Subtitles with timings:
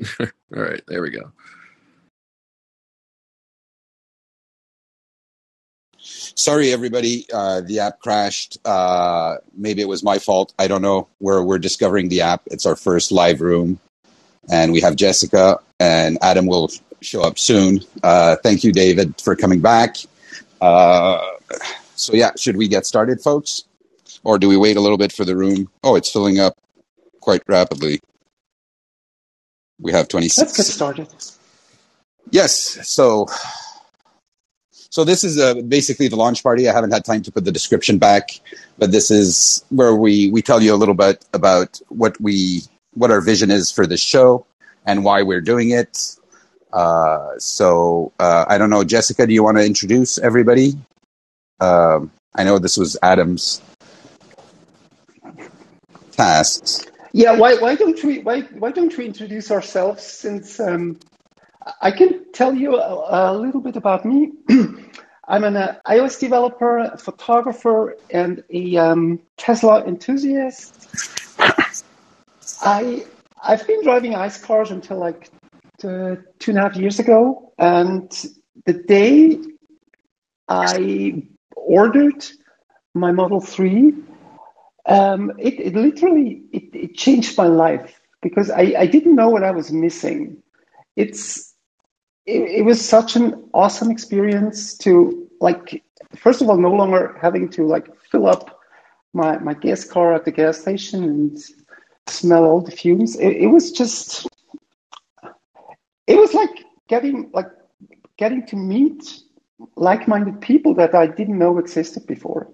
[0.20, 1.32] All right, there we go.
[6.34, 7.26] Sorry, everybody.
[7.32, 8.58] Uh, the app crashed.
[8.64, 10.54] Uh, maybe it was my fault.
[10.58, 11.08] I don't know.
[11.20, 12.42] We're we're discovering the app.
[12.46, 13.78] It's our first live room,
[14.50, 16.70] and we have Jessica and Adam will
[17.02, 17.80] show up soon.
[18.02, 19.96] Uh, thank you, David, for coming back.
[20.60, 21.20] Uh,
[21.96, 23.64] so yeah, should we get started, folks,
[24.24, 25.70] or do we wait a little bit for the room?
[25.84, 26.56] Oh, it's filling up
[27.20, 28.00] quite rapidly.
[29.80, 30.48] We have twenty six.
[30.48, 31.08] Let's get started.
[32.30, 32.54] Yes.
[32.88, 33.26] So
[34.90, 36.68] so this is uh, basically the launch party.
[36.68, 38.40] I haven't had time to put the description back,
[38.78, 42.62] but this is where we we tell you a little bit about what we
[42.94, 44.44] what our vision is for this show
[44.86, 46.16] and why we're doing it.
[46.72, 50.74] Uh, so uh, I don't know, Jessica, do you want to introduce everybody?
[51.60, 53.60] Um, I know this was Adam's
[56.12, 56.86] tasks.
[57.12, 60.98] Yeah, why why don't we why why don't we introduce ourselves since um,
[61.82, 64.32] I can tell you a, a little bit about me.
[65.28, 70.88] I'm an uh, iOS developer, photographer, and a um, Tesla enthusiast.
[72.62, 73.04] I
[73.42, 75.30] I've been driving ICE cars until like
[75.80, 78.10] two and a half years ago, and
[78.66, 79.38] the day
[80.48, 81.22] I
[81.56, 82.24] ordered
[82.94, 83.94] my Model Three,
[84.86, 89.44] um, it, it literally it, it changed my life because I, I didn't know what
[89.44, 90.42] I was missing.
[90.96, 91.54] It's
[92.26, 95.82] it, it was such an awesome experience to like
[96.16, 98.60] first of all no longer having to like fill up
[99.12, 101.38] my my gas car at the gas station and
[102.06, 104.26] smell all the fumes it, was just
[106.06, 107.50] it was like getting like
[108.16, 109.20] getting to meet
[109.76, 112.48] like-minded people that i didn't know existed before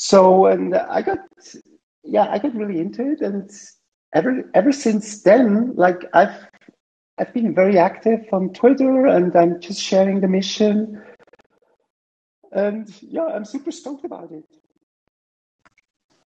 [0.00, 1.18] so and i got
[2.04, 3.50] yeah i got really into it and
[4.14, 6.46] ever ever since then like i've
[7.18, 11.02] I've been very active on Twitter and I'm just sharing the mission.
[12.52, 14.44] And yeah, I'm super stoked about it.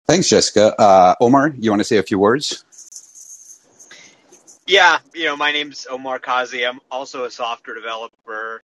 [0.06, 0.78] Thanks, Jessica.
[0.78, 2.64] Uh, Omar, you want to say a few words?
[4.66, 6.66] Yeah, you know, my name's Omar Kazi.
[6.66, 8.62] I'm also a software developer,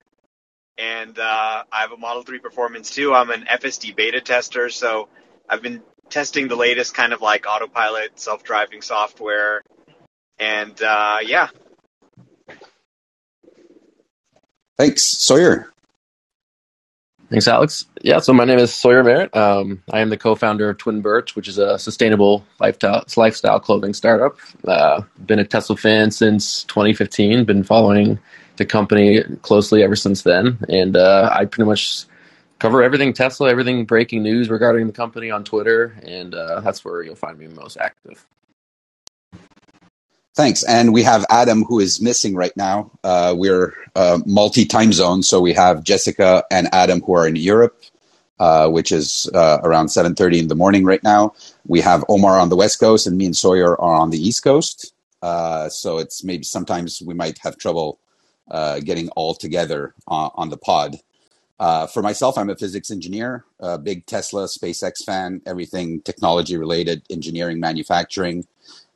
[0.81, 3.15] and uh, I have a Model 3 Performance too.
[3.15, 5.09] I'm an FSD beta tester, so
[5.49, 9.63] I've been testing the latest kind of like autopilot self-driving software.
[10.39, 11.49] And uh, yeah,
[14.81, 15.71] Thanks, Sawyer.
[17.29, 17.85] Thanks, Alex.
[18.01, 19.37] Yeah, so my name is Sawyer Merritt.
[19.37, 23.93] Um, I am the co-founder of Twin Birch, which is a sustainable lifestyle, lifestyle clothing
[23.93, 24.39] startup.
[24.67, 27.45] Uh, been a Tesla fan since 2015.
[27.45, 28.19] Been following
[28.61, 32.05] the company closely ever since then, and uh, I pretty much
[32.59, 37.03] cover everything Tesla, everything breaking news regarding the company on Twitter, and uh, that's where
[37.03, 38.27] you'll find me most active.
[40.37, 40.63] Thanks.
[40.63, 42.91] And we have Adam, who is missing right now.
[43.03, 47.37] Uh, we're uh, multi time zone, so we have Jessica and Adam, who are in
[47.37, 47.81] Europe,
[48.39, 51.33] uh, which is uh, around 7:30 in the morning right now.
[51.67, 54.45] We have Omar on the West Coast, and me and Sawyer are on the East
[54.45, 54.93] Coast.
[55.23, 57.99] Uh, so it's maybe sometimes we might have trouble
[58.51, 60.97] uh, getting all together on, on the pod.
[61.93, 67.61] for myself, I'm a physics engineer, a big Tesla, SpaceX fan, everything technology related, engineering,
[67.61, 68.47] manufacturing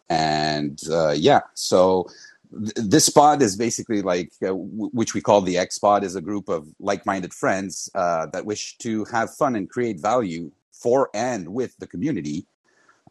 [0.08, 2.06] and uh, yeah so
[2.52, 6.20] th- this pod is basically like uh, w- which we call the xpod is a
[6.20, 11.48] group of like-minded friends uh, that wish to have fun and create value for and
[11.48, 12.46] with the community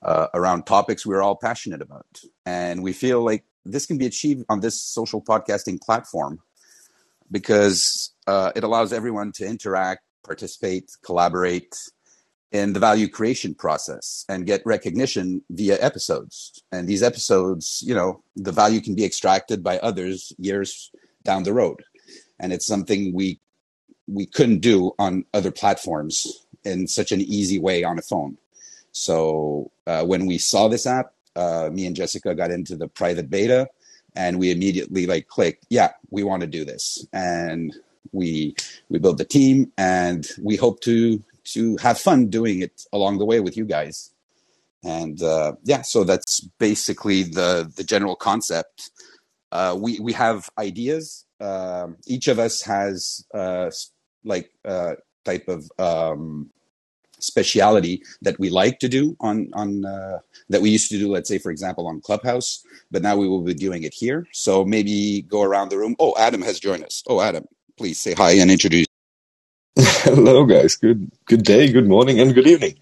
[0.03, 4.45] uh, around topics we're all passionate about and we feel like this can be achieved
[4.49, 6.39] on this social podcasting platform
[7.31, 11.75] because uh, it allows everyone to interact participate collaborate
[12.51, 16.63] in the value creation process and get recognition via episodes.
[16.71, 20.91] And these episodes, you know, the value can be extracted by others years
[21.23, 21.83] down the road.
[22.39, 23.39] And it's something we
[24.07, 28.37] we couldn't do on other platforms in such an easy way on a phone.
[28.91, 33.29] So uh, when we saw this app, uh, me and Jessica got into the private
[33.29, 33.67] beta,
[34.15, 37.75] and we immediately like clicked, yeah, we want to do this, and
[38.11, 38.55] we
[38.89, 43.25] we built the team, and we hope to to have fun doing it along the
[43.25, 44.11] way with you guys.
[44.83, 48.91] And uh, yeah, so that's basically the the general concept.
[49.51, 51.25] Uh, we we have ideas.
[51.39, 53.69] Uh, each of us has uh,
[54.23, 54.95] like uh,
[55.25, 56.49] type of um,
[57.23, 61.11] speciality that we like to do on on uh, that we used to do.
[61.11, 64.27] Let's say, for example, on Clubhouse, but now we will be doing it here.
[64.33, 65.95] So maybe go around the room.
[65.99, 67.03] Oh, Adam has joined us.
[67.07, 67.45] Oh, Adam,
[67.77, 68.87] please say hi and introduce.
[69.79, 70.77] Hello, guys.
[70.77, 72.77] Good good day, good morning, and good evening.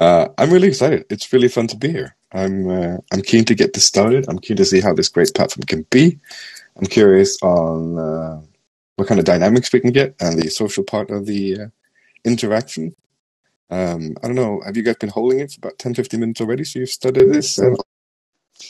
[0.00, 1.06] Uh, I'm really excited.
[1.10, 2.16] It's really fun to be here.
[2.32, 4.26] I'm uh, I'm keen to get this started.
[4.28, 6.18] I'm keen to see how this great platform can be.
[6.76, 8.42] I'm curious on uh,
[8.96, 11.66] what kind of dynamics we can get and the social part of the uh,
[12.24, 12.96] interaction.
[13.72, 14.60] Um, I don't know.
[14.66, 16.62] Have you guys been holding it for about 10, 15 minutes already?
[16.64, 17.56] So you've studied this?
[17.58, 17.78] And-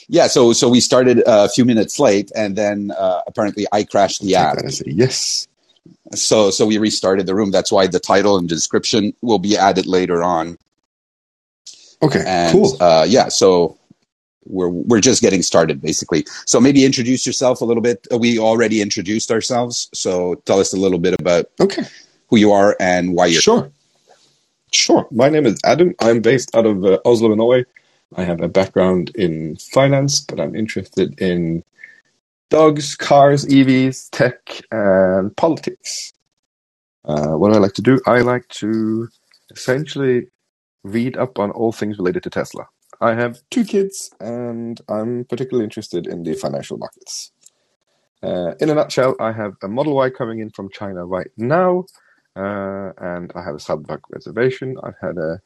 [0.09, 4.23] Yeah, so so we started a few minutes late, and then uh, apparently I crashed
[4.23, 4.57] the app.
[4.57, 5.49] that as a yes.
[6.15, 7.51] So so we restarted the room.
[7.51, 10.57] That's why the title and description will be added later on.
[12.01, 12.77] Okay, And cool.
[12.81, 13.77] uh, yeah, so
[14.47, 16.25] we're we're just getting started basically.
[16.47, 18.07] So maybe introduce yourself a little bit.
[18.17, 21.85] We already introduced ourselves, so tell us a little bit about Okay,
[22.29, 23.43] who you are and why you're.
[23.43, 23.71] sure.
[24.73, 25.07] Sure.
[25.11, 25.95] My name is Adam.
[26.01, 27.65] I'm based out of uh, Oslo, Norway.
[28.17, 31.65] I have a background in finance, but I'm interested in
[32.51, 36.13] dogs, cars, EVs, tech, and politics.
[37.05, 39.09] Uh, what I like to do, I like to
[39.51, 40.29] essentially
[40.85, 42.67] read up on all things related to Tesla.
[43.01, 47.33] I have two kids, and I'm particularly interested in the financial markets.
[48.23, 51.87] Uh, in a nutshell, I have a Model Y coming in from China right now,
[52.37, 54.77] uh, and I have a Cybertruck reservation.
[54.83, 55.41] I've had a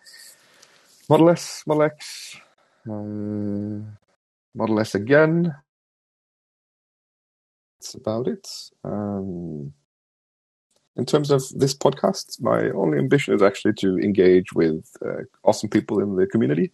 [1.08, 2.36] Model S, Model X,
[2.90, 2.92] uh,
[4.54, 5.54] Model S again.
[7.80, 8.48] That's about it.
[8.84, 9.74] Um,
[10.96, 15.70] in terms of this podcast, my only ambition is actually to engage with uh, awesome
[15.70, 16.72] people in the community.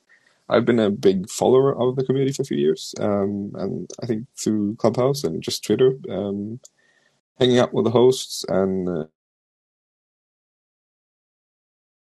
[0.49, 4.06] I've been a big follower of the community for a few years, um, and I
[4.06, 6.61] think through Clubhouse and just Twitter, um,
[7.41, 9.05] hanging out with the hosts and uh,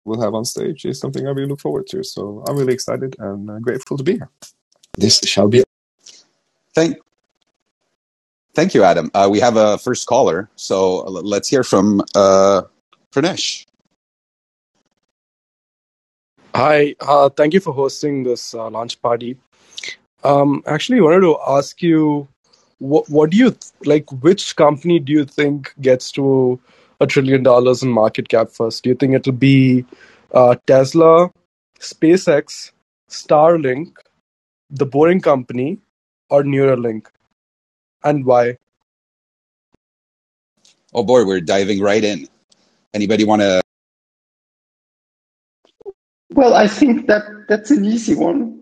[0.06, 2.02] we'll have on stage is something I really look forward to.
[2.04, 4.30] So I'm really excited and uh, grateful to be here.
[4.96, 5.64] This shall be.
[6.74, 6.98] Thank,
[8.54, 9.10] thank you, Adam.
[9.12, 12.62] Uh, we have a first caller, so let's hear from uh,
[13.12, 13.66] Pranesh.
[16.54, 19.36] Hi, uh, thank you for hosting this uh, launch party.
[20.24, 22.28] Um, actually, I wanted to ask you,
[22.78, 24.10] what, what do you th- like?
[24.22, 26.58] Which company do you think gets to
[27.00, 28.84] a trillion dollars in market cap first?
[28.84, 29.84] Do you think it'll be
[30.32, 31.30] uh, Tesla,
[31.80, 32.72] SpaceX,
[33.08, 33.96] Starlink,
[34.70, 35.78] the Boring Company,
[36.30, 37.06] or Neuralink?
[38.04, 38.56] And why?
[40.94, 42.28] Oh boy, we're diving right in.
[42.94, 43.62] Anybody want to?
[46.30, 48.56] Well, I think that that's an easy one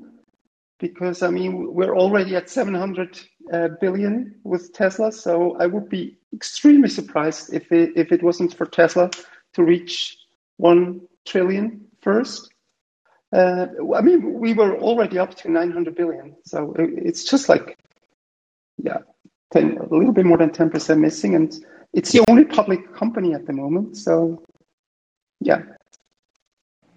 [0.79, 3.21] because I mean we're already at 700
[3.53, 8.55] uh, billion with Tesla, so I would be extremely surprised if it, if it wasn't
[8.55, 9.11] for Tesla
[9.55, 10.19] to reach
[10.57, 12.53] one trillion first.
[13.33, 17.77] Uh, I mean, we were already up to 900 billion, so it's just like,
[18.79, 18.99] yeah,
[19.53, 21.55] 10, a little bit more than 10% missing, and
[21.93, 23.97] it's the only public company at the moment.
[23.97, 24.43] So,
[25.41, 25.63] yeah,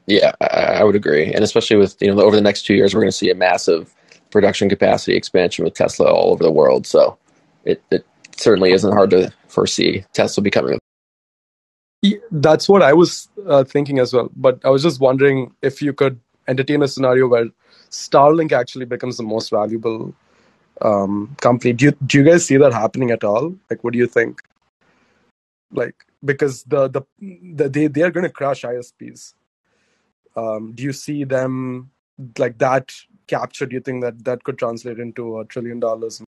[0.07, 2.95] Yeah, I, I would agree, and especially with you know over the next two years,
[2.95, 3.93] we're going to see a massive
[4.31, 6.85] production capacity expansion with Tesla all over the world.
[6.87, 7.17] So
[7.65, 10.79] it, it certainly isn't hard to foresee Tesla becoming.
[12.01, 14.29] Yeah, That's what I was uh, thinking as well.
[14.35, 17.49] But I was just wondering if you could entertain a scenario where
[17.89, 20.13] Starlink actually becomes the most valuable
[20.81, 21.73] um, company.
[21.73, 23.55] Do you do you guys see that happening at all?
[23.69, 24.41] Like, what do you think?
[25.71, 29.33] Like, because the the, the they they are going to crush ISPs.
[30.35, 31.91] Um, do you see them
[32.37, 32.93] like that
[33.27, 33.65] capture?
[33.65, 36.21] Do you think that that could translate into a trillion dollars?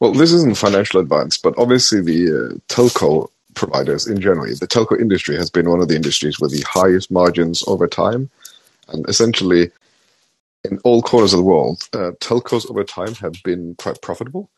[0.00, 5.00] Well, this isn't financial advice, but obviously the uh, telco providers in general, the telco
[5.00, 8.28] industry has been one of the industries with the highest margins over time.
[8.88, 9.70] And essentially,
[10.64, 14.50] in all corners of the world, uh, telcos over time have been quite profitable.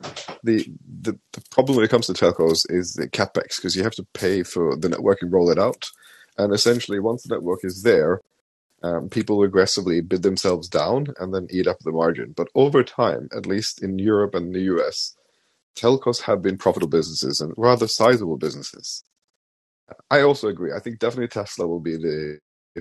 [0.42, 0.66] The,
[1.02, 4.06] the the problem when it comes to telcos is the capex because you have to
[4.14, 5.90] pay for the network and roll it out.
[6.36, 8.20] And essentially, once the network is there,
[8.84, 12.34] um, people aggressively bid themselves down and then eat up the margin.
[12.36, 15.16] But over time, at least in Europe and the US,
[15.74, 19.02] telcos have been profitable businesses and rather sizable businesses.
[20.10, 20.72] I also agree.
[20.72, 22.38] I think definitely Tesla will be the,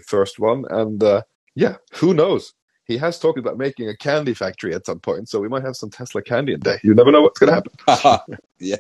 [0.08, 0.66] first one.
[0.72, 1.22] And uh,
[1.56, 2.54] yeah, who knows?
[2.86, 5.76] He has talked about making a candy factory at some point, so we might have
[5.76, 6.80] some Tesla candy in day.
[6.84, 8.38] You never know what's going to happen.
[8.60, 8.78] yeah.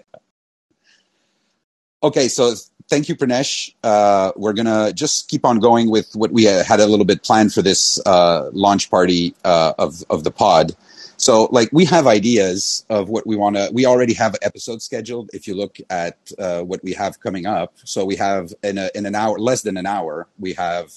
[2.04, 2.54] Okay, so
[2.90, 3.74] thank you, Pranesh.
[3.84, 7.54] Uh, we're gonna just keep on going with what we had a little bit planned
[7.54, 10.74] for this uh, launch party uh, of of the pod.
[11.18, 13.70] So, like, we have ideas of what we want to.
[13.74, 15.30] We already have episodes scheduled.
[15.34, 18.90] If you look at uh, what we have coming up, so we have in a,
[18.96, 20.92] in an hour, less than an hour, we have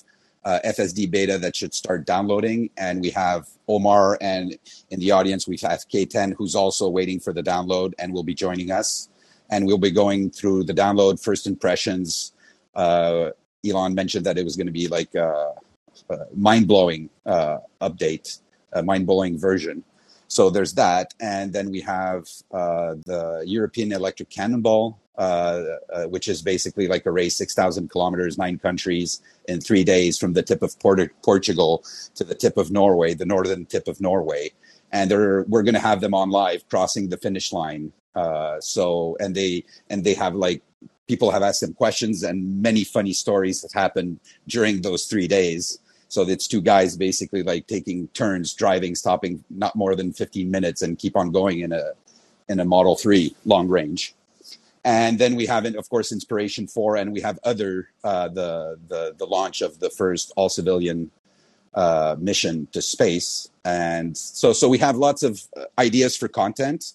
[0.45, 4.59] uh, FSD beta that should start downloading, and we have Omar, and
[4.91, 8.25] in the audience we have had K10, who's also waiting for the download and will
[8.25, 9.09] be joining us
[9.51, 12.33] and we'll be going through the download first impressions
[12.77, 13.31] uh,
[13.67, 15.53] Elon mentioned that it was going to be like a,
[16.11, 18.41] a mind blowing uh, update,
[18.73, 19.83] a mind blowing version.
[20.29, 25.63] So there's that, and then we have uh, the European Electric Cannonball, uh,
[25.93, 30.19] uh, which is basically like a race, six thousand kilometers, nine countries in three days,
[30.19, 31.85] from the tip of Port- Portugal
[32.17, 34.51] to the tip of Norway, the northern tip of Norway,
[34.93, 37.93] and we're going to have them on live crossing the finish line.
[38.17, 40.63] Uh, so and they and they have like
[41.07, 44.19] people have asked them questions, and many funny stories have happened
[44.49, 45.79] during those three days.
[46.09, 50.83] So it's two guys basically like taking turns driving, stopping not more than 15 minutes
[50.83, 51.93] and keep on going in a
[52.49, 54.15] in a Model 3 long range.
[54.85, 59.15] And then we have, of course, Inspiration 4, and we have other uh, the the
[59.19, 61.11] the launch of the first all civilian
[61.75, 66.93] uh, mission to space, and so so we have lots of uh, ideas for content.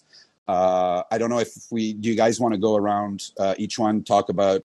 [0.47, 2.09] Uh, I don't know if we do.
[2.09, 4.63] You guys want to go around uh, each one, talk about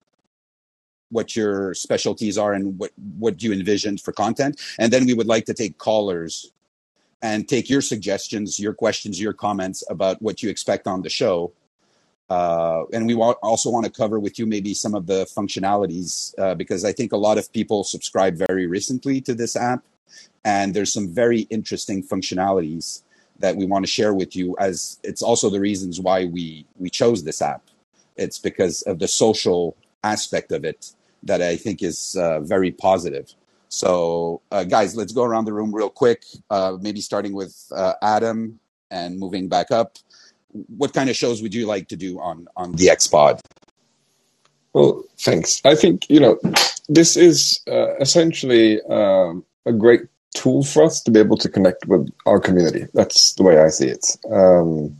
[1.10, 5.26] what your specialties are and what what you envisioned for content and then we would
[5.26, 6.52] like to take callers
[7.22, 11.52] and take your suggestions your questions your comments about what you expect on the show
[12.28, 16.54] uh, and we also want to cover with you maybe some of the functionalities uh,
[16.54, 19.84] because i think a lot of people subscribe very recently to this app
[20.44, 23.02] and there's some very interesting functionalities
[23.40, 26.90] that we want to share with you as it's also the reasons why we we
[26.90, 27.62] chose this app
[28.16, 30.92] it's because of the social aspect of it
[31.24, 33.32] that I think is uh, very positive.
[33.68, 36.24] So, uh, guys, let's go around the room real quick.
[36.50, 39.98] Uh, maybe starting with uh, Adam and moving back up.
[40.76, 43.40] What kind of shows would you like to do on on the xpod
[44.72, 45.60] Well, thanks.
[45.64, 46.38] I think you know
[46.88, 50.02] this is uh, essentially um, a great
[50.36, 52.86] tool for us to be able to connect with our community.
[52.94, 54.16] That's the way I see it.
[54.30, 54.98] Um,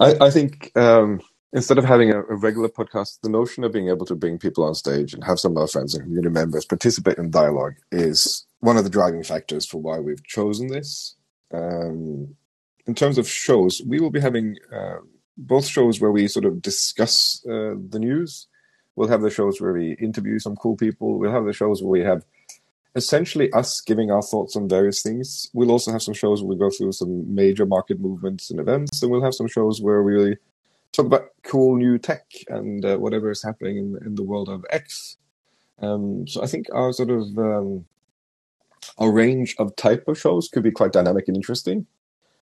[0.00, 0.76] I, I, think.
[0.76, 1.20] Um,
[1.52, 4.64] instead of having a, a, regular podcast, the notion of being able to bring people
[4.64, 8.46] on stage and have some of our friends and community members participate in dialogue is
[8.60, 11.14] one of the driving factors for why we've chosen this.
[11.52, 12.34] Um,
[12.86, 14.98] in terms of shows, we will be having uh,
[15.36, 18.46] both shows where we sort of discuss uh, the news.
[18.94, 21.18] We'll have the shows where we interview some cool people.
[21.18, 22.24] We'll have the shows where we have
[22.96, 25.50] essentially us giving our thoughts on various things.
[25.52, 29.02] We'll also have some shows where we go through some major market movements and events,
[29.02, 30.36] and we'll have some shows where we really
[30.92, 34.64] talk about cool new tech and uh, whatever is happening in, in the world of
[34.70, 35.18] X.
[35.80, 37.84] Um, so I think our sort of um,
[38.98, 41.86] our range of type of shows could be quite dynamic and interesting.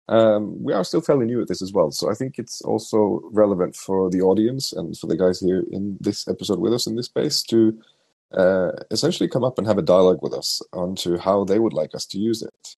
[0.08, 3.22] Um, we are still fairly new at this as well, so I think it's also
[3.32, 6.94] relevant for the audience and for the guys here in this episode with us in
[6.94, 7.76] this space to
[8.36, 11.94] uh, essentially come up and have a dialogue with us onto how they would like
[11.94, 12.76] us to use it.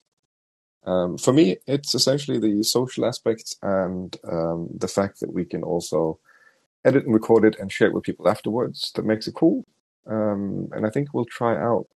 [0.85, 5.63] Um, for me, it's essentially the social aspects and um, the fact that we can
[5.63, 6.21] also
[6.85, 9.65] edit and record it and share it with people afterwards that makes it cool.
[10.07, 11.89] Um, and I think we'll try out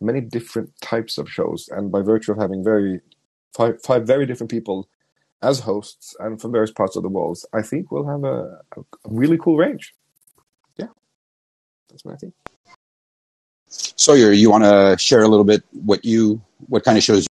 [0.00, 1.68] many different types of shows.
[1.72, 3.00] And by virtue of having very
[3.56, 4.88] five, five very different people
[5.42, 8.82] as hosts and from various parts of the world, I think we'll have a, a
[9.04, 9.94] really cool range.
[10.76, 10.88] Yeah,
[11.90, 12.34] that's I think.
[13.68, 17.26] Sawyer, you want to share a little bit what you what kind of shows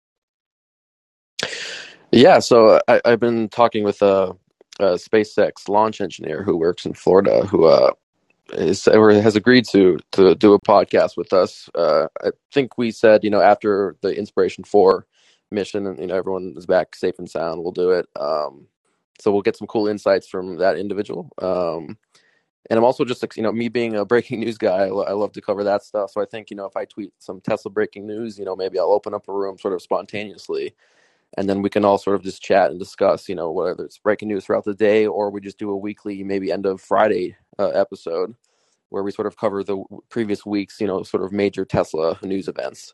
[2.13, 4.35] yeah, so I, have been talking with a,
[4.79, 7.91] a, SpaceX launch engineer who works in Florida, who uh,
[8.51, 11.69] is has agreed to to do a podcast with us.
[11.73, 15.07] Uh, I think we said, you know, after the Inspiration Four
[15.49, 18.05] mission, and you know, everyone is back safe and sound, we'll do it.
[18.15, 18.67] Um,
[19.19, 21.31] so we'll get some cool insights from that individual.
[21.41, 21.97] Um,
[22.69, 25.11] and I'm also just, like you know, me being a breaking news guy, I, I
[25.11, 26.11] love to cover that stuff.
[26.11, 28.79] So I think, you know, if I tweet some Tesla breaking news, you know, maybe
[28.79, 30.73] I'll open up a room sort of spontaneously
[31.37, 33.97] and then we can all sort of just chat and discuss, you know, whether it's
[33.97, 37.35] breaking news throughout the day or we just do a weekly, maybe end of Friday
[37.57, 38.35] uh, episode
[38.89, 42.47] where we sort of cover the previous week's, you know, sort of major Tesla news
[42.47, 42.93] events.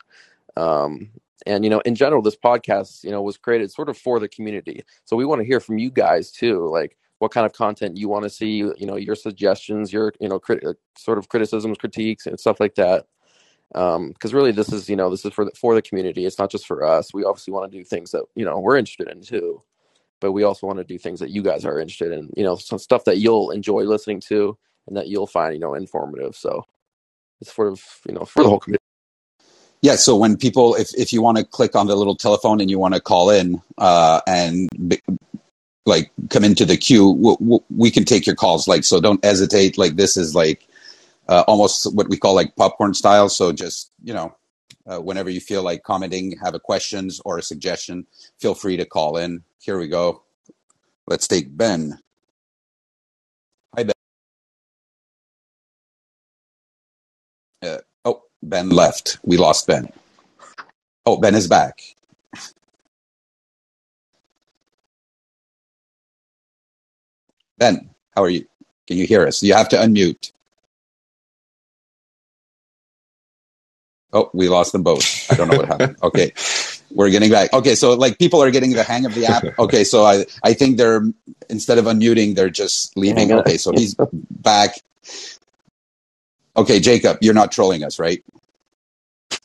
[0.56, 1.12] Um,
[1.46, 4.30] and you know, in general, this podcast, you know, was created sort of for the
[4.30, 4.84] community.
[5.04, 8.10] So we want to hear from you guys too, like what kind of content you
[8.10, 10.64] want to see, you know, your suggestions, your you know, crit-
[10.98, 13.06] sort of criticisms, critiques, and stuff like that.
[13.72, 16.26] Because um, really this is you know this is for the, for the community.
[16.26, 17.14] It's not just for us.
[17.14, 19.62] We obviously want to do things that you know we're interested in too.
[20.22, 22.56] But we also want to do things that you guys are interested in you know
[22.56, 24.58] some stuff that you'll enjoy listening to
[24.88, 26.36] and that you'll find you know informative.
[26.36, 26.64] So
[27.42, 28.84] it's sort of you know for the whole community.
[29.82, 32.70] Yeah so when people if, if you want to click on the little telephone and
[32.70, 34.68] you want to call in uh, and
[35.86, 39.78] like come into the queue we, we can take your calls like so don't hesitate
[39.78, 40.68] like this is like
[41.30, 43.30] uh, almost what we call like popcorn style.
[43.30, 44.36] So just, you know,
[44.88, 48.08] uh, whenever you feel like commenting, have a questions or a suggestion,
[48.40, 49.44] feel free to call in.
[49.60, 50.24] Here we go.
[51.06, 52.00] Let's take Ben.
[53.76, 53.94] Hi, Ben.
[57.62, 59.20] Uh, oh, Ben left.
[59.24, 59.92] We lost Ben.
[61.06, 61.82] Oh, Ben is back.
[67.60, 68.46] Ben, how are you?
[68.88, 69.44] Can you hear us?
[69.44, 70.32] You have to unmute.
[74.12, 75.32] Oh, we lost them both.
[75.32, 75.98] I don't know what happened.
[76.04, 76.34] Okay.
[76.92, 77.54] We're getting back.
[77.54, 79.44] Okay, so like people are getting the hang of the app.
[79.60, 81.04] Okay, so I I think they're
[81.48, 83.32] instead of unmuting, they're just leaving.
[83.32, 83.96] Okay, so he's
[84.32, 84.72] back.
[86.58, 88.24] Okay, Jacob, you're not trolling us, right?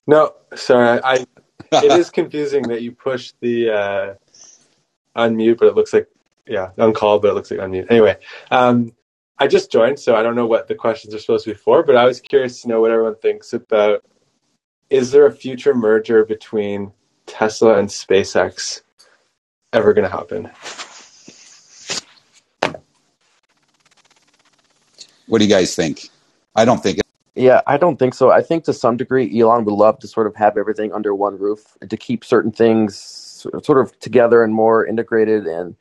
[0.07, 1.01] No, sorry.
[1.05, 1.27] I
[1.73, 4.15] it is confusing that you push the uh,
[5.17, 6.09] unmute, but it looks like
[6.47, 7.91] yeah, uncalled, but it looks like unmute.
[7.91, 8.17] Anyway,
[8.51, 8.93] um,
[9.39, 11.83] I just joined, so I don't know what the questions are supposed to be for,
[11.83, 14.05] but I was curious to know what everyone thinks about
[14.91, 16.93] is there a future merger between
[17.27, 18.83] Tesla and SpaceX
[19.73, 20.51] ever going to happen?
[25.27, 26.11] What do you guys think?
[26.55, 26.99] I don't think.
[26.99, 28.31] It- Yeah, I don't think so.
[28.31, 31.39] I think to some degree, Elon would love to sort of have everything under one
[31.39, 32.97] roof and to keep certain things
[33.63, 35.75] sort of together and more integrated and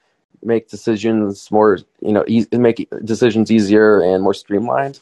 [0.45, 4.99] make decisions more, you know, e- make decisions easier and more streamlined.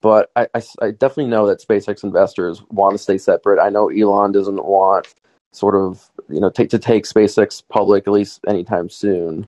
[0.00, 3.60] But I, I, I definitely know that SpaceX investors want to stay separate.
[3.60, 5.14] I know Elon doesn't want
[5.52, 9.46] sort of, you know, take, to take SpaceX public at least anytime soon.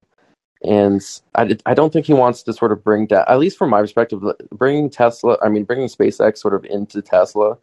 [0.62, 1.02] And
[1.34, 3.80] I, I don't think he wants to sort of bring down, at least from my
[3.80, 4.22] perspective,
[4.52, 7.58] bringing Tesla, I mean, bringing SpaceX sort of into Tesla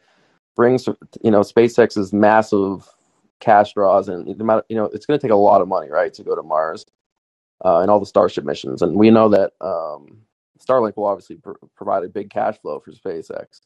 [0.56, 0.88] brings,
[1.24, 2.88] you know, SpaceX's massive
[3.40, 5.90] cash draws and the amount, you know, it's going to take a lot of money,
[5.90, 6.86] right, to go to Mars
[7.66, 8.82] uh, and all the Starship missions.
[8.82, 10.20] And we know that um,
[10.60, 13.62] Starlink will obviously pr- provide a big cash flow for SpaceX,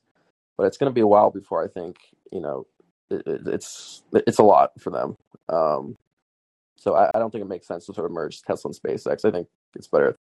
[0.57, 1.97] but it's going to be a while before I think,
[2.31, 2.67] you know,
[3.09, 5.17] it, it, it's it's a lot for them.
[5.49, 5.95] Um,
[6.77, 9.25] so I, I don't think it makes sense to sort of merge Tesla and SpaceX.
[9.25, 10.17] I think it's better.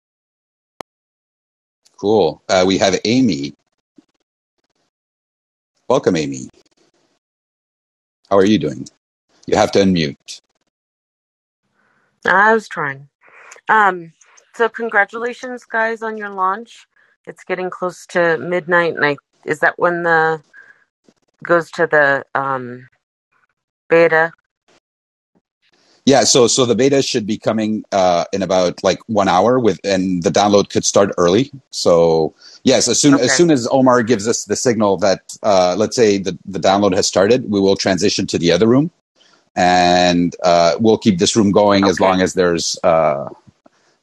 [1.98, 2.42] Cool.
[2.48, 3.54] Uh, we have Amy.
[5.88, 6.48] Welcome, Amy.
[8.30, 8.86] How are you doing?
[9.46, 10.40] You have to unmute.
[12.26, 13.08] I was trying.
[13.70, 14.14] Um,
[14.56, 16.87] so congratulations, guys, on your launch.
[17.26, 20.42] It's getting close to midnight, and I is that when the
[21.44, 22.88] goes to the um,
[23.90, 24.33] beta?
[26.04, 29.78] Yeah, so so the beta should be coming uh, in about like one hour with,
[29.85, 31.52] and the download could start early.
[31.70, 33.20] So yes, as soon Okay.
[33.20, 36.94] as soon as Omar gives us the signal that uh, let's say the the download
[36.96, 38.90] has started, we will transition to the other room,
[39.56, 43.28] and uh, we'll keep this room going as long as there's uh,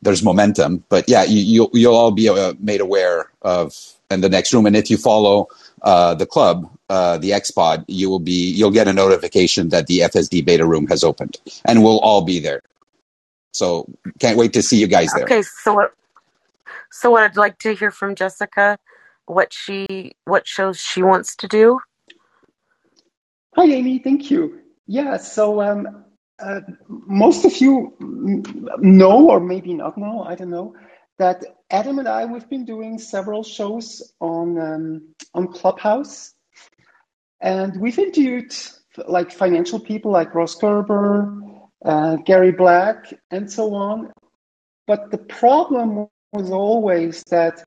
[0.02, 0.84] there's momentum.
[0.90, 3.76] But yeah, you, you'll you'll all be uh, made aware of
[4.10, 5.48] in the next room, and if you follow
[5.82, 10.00] uh, the club, uh, the XPod, you will be you'll get a notification that the
[10.00, 12.62] FSD beta room has opened, and we'll all be there.
[13.52, 13.88] So
[14.20, 15.24] can't wait to see you guys there.
[15.24, 15.94] Okay, so what?
[16.92, 18.78] So what I'd like to hear from Jessica,
[19.26, 21.80] what she what shows she wants to do.
[23.56, 24.00] Hi, Amy.
[24.00, 24.62] Thank you.
[24.86, 26.06] Yeah, so um,
[26.40, 27.96] uh, most of you
[28.80, 30.76] know, or maybe not know, I don't know,
[31.20, 36.34] that Adam and I we've been doing several shows on um, on Clubhouse,
[37.42, 38.54] and we've interviewed
[39.08, 41.42] like financial people like Ross Gerber,
[41.86, 44.12] uh, Gary Black, and so on.
[44.88, 47.64] But the problem was always that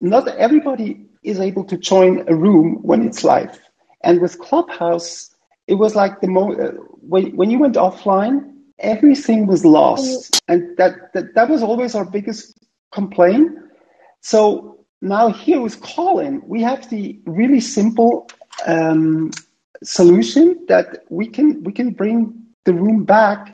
[0.00, 3.58] not everybody is able to join a room when it's live.
[4.04, 5.30] And with Clubhouse,
[5.66, 11.12] it was like the mo- when when you went offline, everything was lost, and that
[11.14, 12.58] that, that was always our biggest
[12.92, 13.52] complaint.
[14.20, 18.28] So now here with Callin, we have the really simple
[18.66, 19.30] um,
[19.82, 23.52] solution that we can we can bring the room back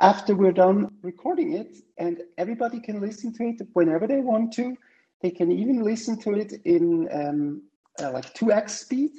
[0.00, 4.76] after we're done recording it, and everybody can listen to it whenever they want to.
[5.22, 7.62] They can even listen to it in um,
[8.00, 9.12] uh, like 2x speed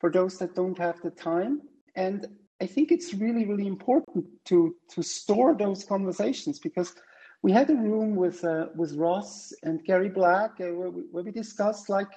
[0.00, 1.62] for those that don't have the time.
[1.94, 2.26] And
[2.60, 6.94] I think it's really, really important to to store those conversations because
[7.42, 11.24] we had a room with uh, with Ross and Gary Black uh, where, we, where
[11.24, 12.08] we discussed like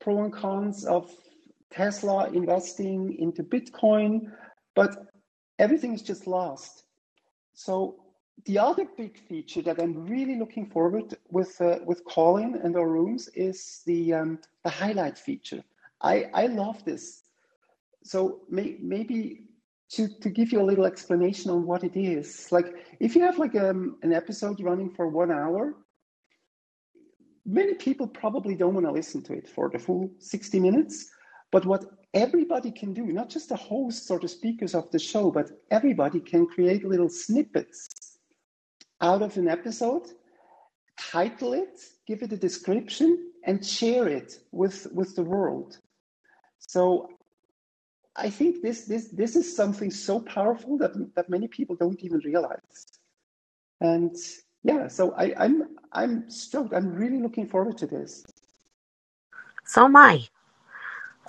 [0.00, 1.10] pro and cons of
[1.70, 4.30] Tesla investing into Bitcoin,
[4.74, 5.06] but
[5.58, 6.84] everything is just lost.
[7.54, 7.96] So
[8.44, 12.88] the other big feature that I'm really looking forward with uh, with Callin and our
[12.88, 15.62] rooms is the um, the highlight feature.
[16.02, 17.22] I I love this.
[18.04, 19.47] So may, maybe
[19.90, 22.50] to to give you a little explanation on what it is.
[22.52, 25.74] Like if you have like um, an episode running for one hour,
[27.46, 31.10] many people probably don't want to listen to it for the full 60 minutes.
[31.50, 35.30] But what everybody can do, not just the hosts or the speakers of the show,
[35.30, 38.18] but everybody can create little snippets
[39.00, 40.08] out of an episode,
[40.98, 45.78] title it, give it a description, and share it with, with the world.
[46.58, 47.08] So
[48.18, 52.18] I think this this this is something so powerful that that many people don't even
[52.20, 52.86] realize.
[53.80, 54.14] And
[54.64, 56.74] yeah, so I, I'm I'm stoked.
[56.74, 58.24] I'm really looking forward to this.
[59.64, 60.26] So am I.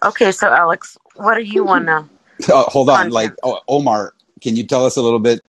[0.04, 2.06] Okay, so Alex, what do you want to?
[2.54, 5.41] Uh, hold on, like oh, Omar, can you tell us a little bit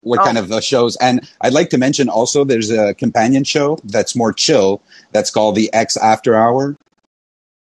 [0.00, 0.24] what Oh.
[0.24, 0.96] kind of uh, shows?
[0.96, 4.80] And I'd like to mention also there's a companion show that's more chill.
[5.12, 6.78] That's called the X After Hour.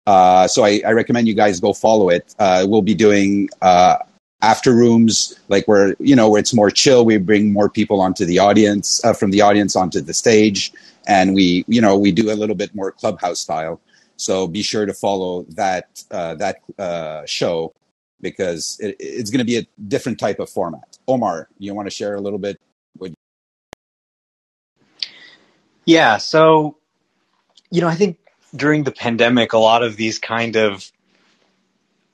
[0.06, 2.34] Uh, so I, I recommend you guys go follow it.
[2.38, 3.96] Uh, we'll be doing uh,
[4.40, 7.04] after rooms, like where you know where it's more chill.
[7.04, 10.72] We bring more people onto the audience uh, from the audience onto the stage,
[11.06, 13.80] and we you know we do a little bit more clubhouse style.
[14.16, 17.74] So be sure to follow that uh, that show
[18.20, 20.98] because it, it's going to be a different type of format.
[21.08, 22.58] Omar, you want to share a little bit?
[25.86, 26.76] Yeah, so
[27.70, 28.18] you know, I think
[28.56, 30.90] during the pandemic, a lot of these kind of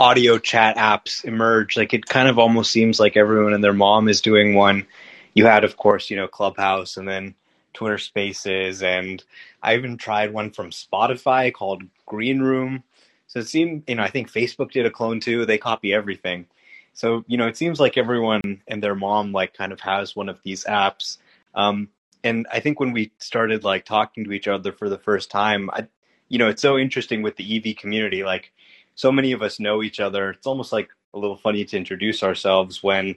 [0.00, 1.76] audio chat apps emerged.
[1.76, 4.86] Like it kind of almost seems like everyone and their mom is doing one.
[5.34, 7.34] You had, of course, you know, Clubhouse and then
[7.72, 9.22] Twitter Spaces, and
[9.62, 12.82] I even tried one from Spotify called Green Room.
[13.28, 15.46] So it seemed, you know, I think Facebook did a clone too.
[15.46, 16.46] They copy everything.
[16.92, 20.28] So you know, it seems like everyone and their mom like kind of has one
[20.28, 21.16] of these apps.
[21.54, 21.88] Um,
[22.24, 25.70] and I think when we started like talking to each other for the first time,
[25.72, 25.88] I,
[26.32, 28.24] you know, it's so interesting with the EV community.
[28.24, 28.52] Like,
[28.94, 30.30] so many of us know each other.
[30.30, 33.16] It's almost like a little funny to introduce ourselves when,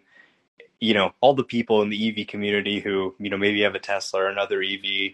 [0.82, 3.80] you know, all the people in the EV community who, you know, maybe have a
[3.80, 5.14] Tesla or another EV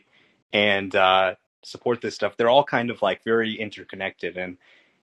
[0.51, 2.37] and uh, support this stuff.
[2.37, 4.57] They're all kind of like very interconnected, and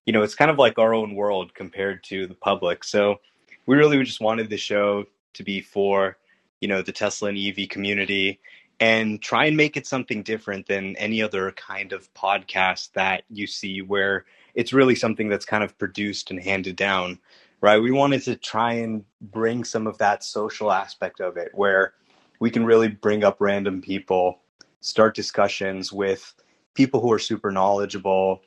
[0.04, 2.82] you know, it's kind of like our own world compared to the public.
[2.82, 3.20] So
[3.66, 6.16] we really just wanted the show to be for,
[6.60, 8.40] you know, the Tesla and EV community
[8.80, 13.46] and try and make it something different than any other kind of podcast that you
[13.46, 17.18] see where it's really something that's kind of produced and handed down
[17.60, 17.78] right?
[17.78, 21.94] We wanted to try and bring some of that social aspect of it where
[22.40, 24.40] we can really bring up random people
[24.80, 26.34] start discussions with
[26.74, 28.42] people who are super knowledgeable.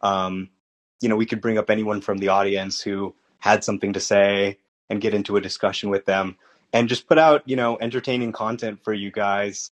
[0.00, 0.48] Um,
[1.02, 4.58] you know we could bring up anyone from the audience who had something to say
[4.88, 6.36] and get into a discussion with them
[6.72, 9.70] and just put out you know entertaining content for you guys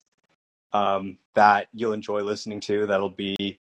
[0.72, 3.59] um, that you'll enjoy listening to that'll be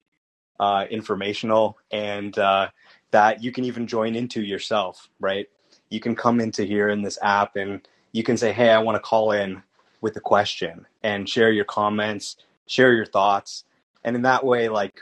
[0.59, 2.69] uh, informational and uh,
[3.11, 5.47] that you can even join into yourself right?
[5.89, 8.95] You can come into here in this app and you can say hey i want
[8.95, 9.61] to call in
[10.01, 13.65] with a question and share your comments share your thoughts.
[14.03, 14.99] And in that way like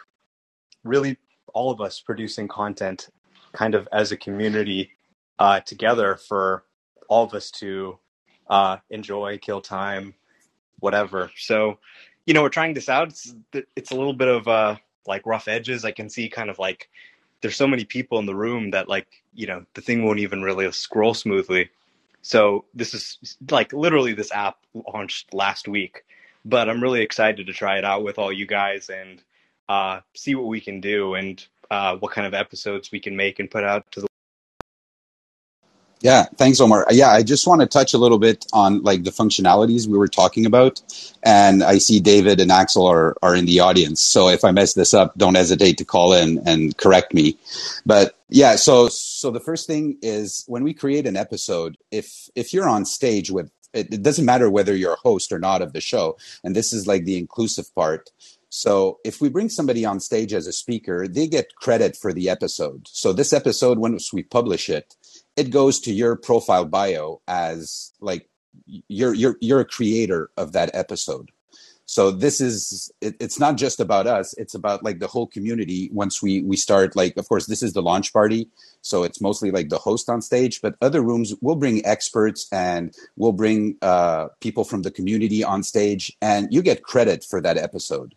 [0.83, 1.17] really
[1.53, 3.09] all of us producing content
[3.53, 4.91] kind of as a community
[5.39, 6.63] uh, together for
[7.09, 7.97] all of us to
[8.51, 10.13] uh, enjoy, kill time,
[10.81, 11.31] whatever.
[11.37, 11.79] So,
[12.27, 13.07] you know, we're trying this out.
[13.07, 13.33] It's,
[13.75, 14.75] it's a little bit of uh,
[15.07, 15.85] like rough edges.
[15.85, 16.89] I can see kind of like
[17.41, 20.43] there's so many people in the room that like you know the thing won't even
[20.43, 21.69] really scroll smoothly.
[22.21, 24.57] So this is like literally this app
[24.93, 26.03] launched last week,
[26.45, 29.23] but I'm really excited to try it out with all you guys and
[29.69, 33.39] uh, see what we can do and uh, what kind of episodes we can make
[33.39, 34.07] and put out to the
[36.01, 36.85] yeah, thanks, Omar.
[36.89, 40.07] Yeah, I just want to touch a little bit on like the functionalities we were
[40.07, 40.81] talking about,
[41.21, 44.01] and I see David and Axel are are in the audience.
[44.01, 47.37] So if I mess this up, don't hesitate to call in and correct me.
[47.85, 52.51] But yeah, so so the first thing is when we create an episode, if if
[52.51, 55.73] you're on stage with it, it doesn't matter whether you're a host or not of
[55.73, 58.09] the show, and this is like the inclusive part.
[58.53, 62.29] So if we bring somebody on stage as a speaker, they get credit for the
[62.29, 62.85] episode.
[62.89, 64.97] So this episode, once we publish it,
[65.35, 68.29] it goes to your profile bio as like
[68.65, 71.31] you're you're you're a creator of that episode.
[71.85, 75.89] So this is it, it's not just about us; it's about like the whole community.
[75.91, 78.49] Once we we start, like of course this is the launch party,
[78.81, 80.61] so it's mostly like the host on stage.
[80.61, 85.63] But other rooms, we'll bring experts and we'll bring uh, people from the community on
[85.63, 88.15] stage, and you get credit for that episode.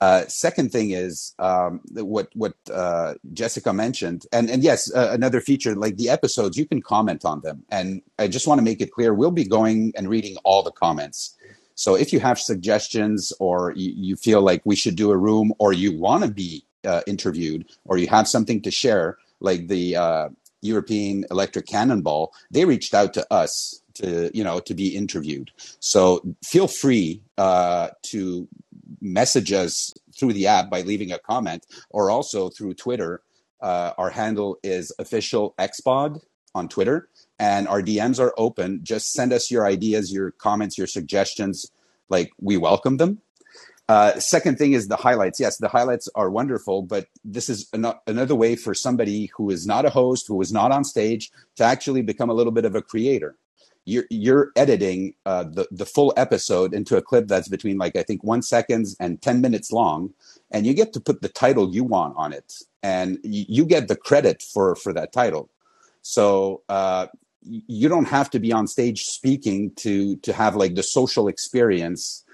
[0.00, 5.40] Uh, second thing is um, what what uh, Jessica mentioned, and and yes, uh, another
[5.40, 8.80] feature like the episodes, you can comment on them, and I just want to make
[8.80, 11.36] it clear we'll be going and reading all the comments.
[11.76, 15.52] So if you have suggestions, or you, you feel like we should do a room,
[15.58, 19.96] or you want to be uh, interviewed, or you have something to share, like the
[19.96, 20.28] uh,
[20.60, 25.50] European Electric Cannonball, they reached out to us to you know to be interviewed.
[25.80, 28.48] So feel free uh, to
[29.00, 33.22] message us through the app by leaving a comment or also through Twitter.
[33.60, 36.20] Uh, our handle is official xpod
[36.54, 38.80] on Twitter and our DMs are open.
[38.82, 41.70] Just send us your ideas, your comments, your suggestions.
[42.08, 43.20] Like we welcome them.
[43.88, 45.38] Uh, second thing is the highlights.
[45.38, 49.66] Yes, the highlights are wonderful, but this is an- another way for somebody who is
[49.66, 52.74] not a host, who is not on stage, to actually become a little bit of
[52.74, 53.36] a creator.
[53.86, 58.02] You're, you're editing uh, the, the full episode into a clip that's between like I
[58.02, 60.14] think one seconds and 10 minutes long,
[60.50, 63.88] and you get to put the title you want on it, and you, you get
[63.88, 65.50] the credit for, for that title.
[66.02, 67.08] So uh,
[67.44, 72.24] you don't have to be on stage speaking to to have like the social experience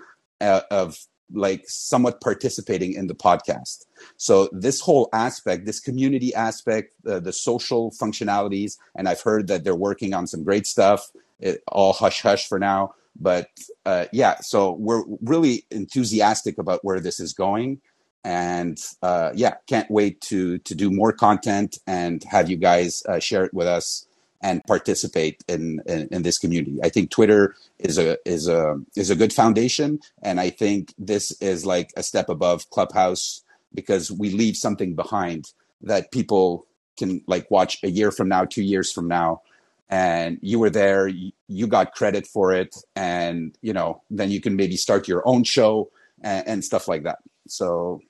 [0.40, 0.98] uh, of
[1.32, 3.86] like somewhat participating in the podcast.
[4.16, 9.62] So this whole aspect, this community aspect, uh, the social functionalities, and I've heard that
[9.62, 11.10] they're working on some great stuff.
[11.40, 13.48] It, all hush hush for now, but
[13.86, 14.40] uh, yeah.
[14.40, 17.80] So we're really enthusiastic about where this is going,
[18.24, 23.20] and uh, yeah, can't wait to to do more content and have you guys uh,
[23.20, 24.06] share it with us
[24.42, 26.78] and participate in, in, in this community.
[26.84, 31.32] I think Twitter is a is a is a good foundation, and I think this
[31.42, 33.42] is like a step above Clubhouse
[33.74, 36.66] because we leave something behind that people
[36.98, 39.42] can like watch a year from now, two years from now,
[39.90, 41.08] and you were there,
[41.48, 45.44] you got credit for it, and you know then you can maybe start your own
[45.44, 45.90] show
[46.22, 47.18] and, and stuff like that.
[47.48, 48.00] So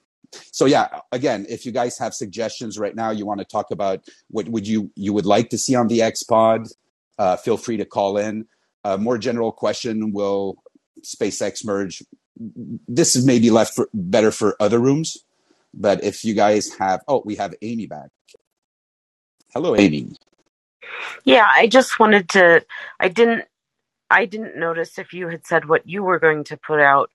[0.53, 4.05] so yeah again if you guys have suggestions right now you want to talk about
[4.29, 6.69] what would you you would like to see on the x pod
[7.19, 8.47] uh, feel free to call in.
[8.85, 10.57] A more general question will
[11.03, 12.03] spacex merge?
[12.88, 15.25] This is maybe left for better for other rooms
[15.75, 18.11] but if you guys have oh we have amy back.
[19.53, 20.11] Hello amy
[21.25, 22.64] Yeah, I just wanted to.
[23.01, 23.45] I didn't.
[24.11, 27.11] I didn't notice if you had said what you were going to put out.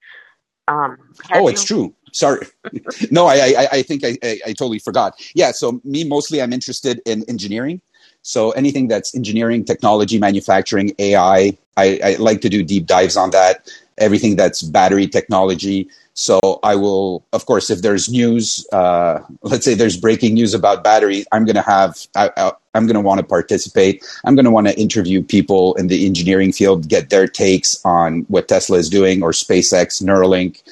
[0.67, 0.97] Um,
[1.33, 1.49] Oh, you?
[1.49, 1.93] it's true.
[2.13, 2.47] Sorry.
[3.11, 5.15] no, I, I, I think I, I, I totally forgot.
[5.35, 5.51] Yeah.
[5.51, 7.81] So me, mostly I'm interested in engineering.
[8.23, 13.31] So anything that's engineering, technology, manufacturing, AI, I, I like to do deep dives on
[13.31, 13.71] that.
[13.99, 15.89] Everything that's battery technology.
[16.15, 20.81] So I will, of course, if there's news, uh, let's say there's breaking news about
[20.81, 24.05] battery, I'm going to have, I, I, I'm going to want to participate.
[24.23, 28.21] I'm going to want to interview people in the engineering field, get their takes on
[28.29, 30.63] what Tesla is doing or SpaceX, Neuralink.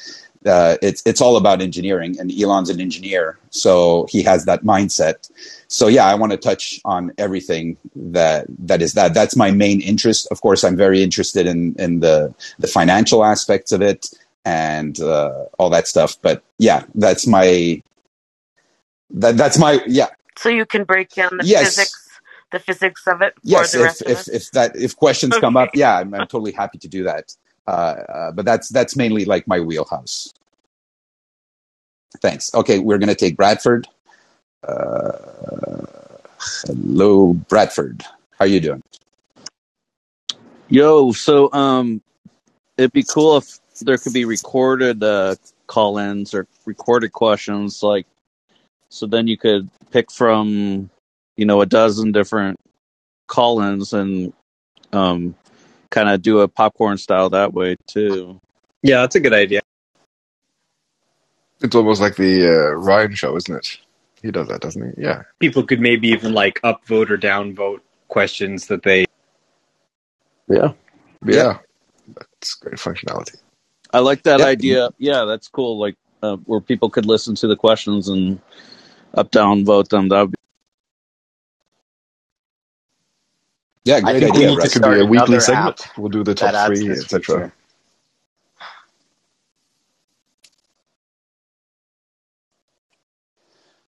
[0.45, 5.31] Uh, it's it's all about engineering, and Elon's an engineer, so he has that mindset.
[5.69, 9.13] So yeah, I want to touch on everything that that is that.
[9.13, 10.27] That's my main interest.
[10.31, 14.09] Of course, I'm very interested in in the the financial aspects of it
[14.45, 16.17] and uh, all that stuff.
[16.21, 17.81] But yeah, that's my
[19.11, 22.09] that that's my yeah So you can break down the yes physics,
[22.51, 25.57] the physics of it yes the if rest of if if that if questions come
[25.57, 27.35] up yeah I'm, I'm totally happy to do that.
[27.67, 30.33] Uh, uh, but that's that's mainly like my wheelhouse.
[32.21, 32.53] Thanks.
[32.53, 33.87] Okay, we're gonna take Bradford.
[34.67, 35.13] Uh,
[36.67, 38.03] hello, Bradford.
[38.03, 38.81] How are you doing?
[40.69, 42.01] Yo, so um,
[42.77, 45.35] it'd be cool if there could be recorded uh,
[45.67, 48.05] call-ins or recorded questions, like
[48.89, 49.07] so.
[49.07, 50.89] Then you could pick from,
[51.35, 52.59] you know, a dozen different
[53.27, 54.33] call-ins and
[54.91, 55.35] um,
[55.89, 58.39] kind of do a popcorn style that way too.
[58.81, 59.61] Yeah, that's a good idea.
[61.61, 63.77] It's almost like the uh, Ryan show, isn't it?
[64.21, 65.01] He does that, doesn't he?
[65.01, 65.23] Yeah.
[65.39, 69.05] People could maybe even like upvote or downvote questions that they.
[70.47, 70.73] Yeah.
[71.25, 71.59] Yeah.
[72.15, 73.37] That's great functionality.
[73.93, 74.49] I like that Yep.
[74.49, 74.91] idea.
[74.99, 75.79] Yeah, that's cool.
[75.79, 78.41] Like uh, where people could listen to the questions and
[79.15, 80.09] up down vote them.
[80.09, 80.37] That would be
[83.85, 84.63] Yeah, I great think we idea, need.
[84.63, 85.87] It could be a weekly another segment.
[85.97, 87.53] We'll do the that top three, etc.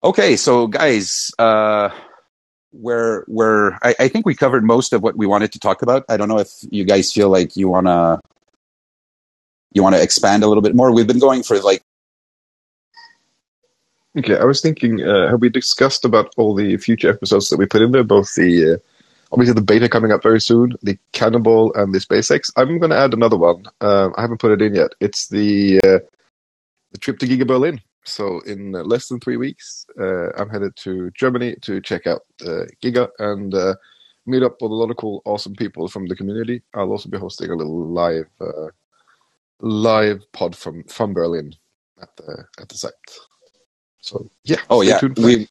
[0.04, 1.90] Okay, so guys, uh,
[2.74, 6.06] we're we're I, I think we covered most of what we wanted to talk about.
[6.10, 8.22] I don't know if you guys feel like you wanna
[9.74, 10.92] you wanna expand a little bit more.
[10.92, 11.84] We've been going for like
[14.18, 17.68] Okay, I was thinking, uh, have we discussed about all the future episodes that we
[17.68, 18.04] put in there?
[18.04, 18.78] Both the, uh,
[19.32, 22.52] obviously the beta coming up very soon, the Cannonball and the SpaceX.
[22.58, 23.66] I'm going to add another one.
[23.82, 24.94] Um, I haven't put it in yet.
[25.00, 26.00] It's the, uh,
[26.92, 27.80] the trip to Giga Berlin.
[28.04, 32.22] So in uh, less than three weeks, uh, I'm headed to Germany to check out
[32.42, 33.76] uh, Giga and uh,
[34.26, 36.64] meet up with a lot of cool, awesome people from the community.
[36.74, 38.70] I'll also be hosting a little live, uh,
[39.62, 41.54] live pod from from Berlin
[42.02, 42.94] at the at the site.
[44.02, 45.48] So yeah, oh yeah, tuned we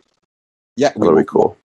[0.76, 1.56] yeah we That'll be cool.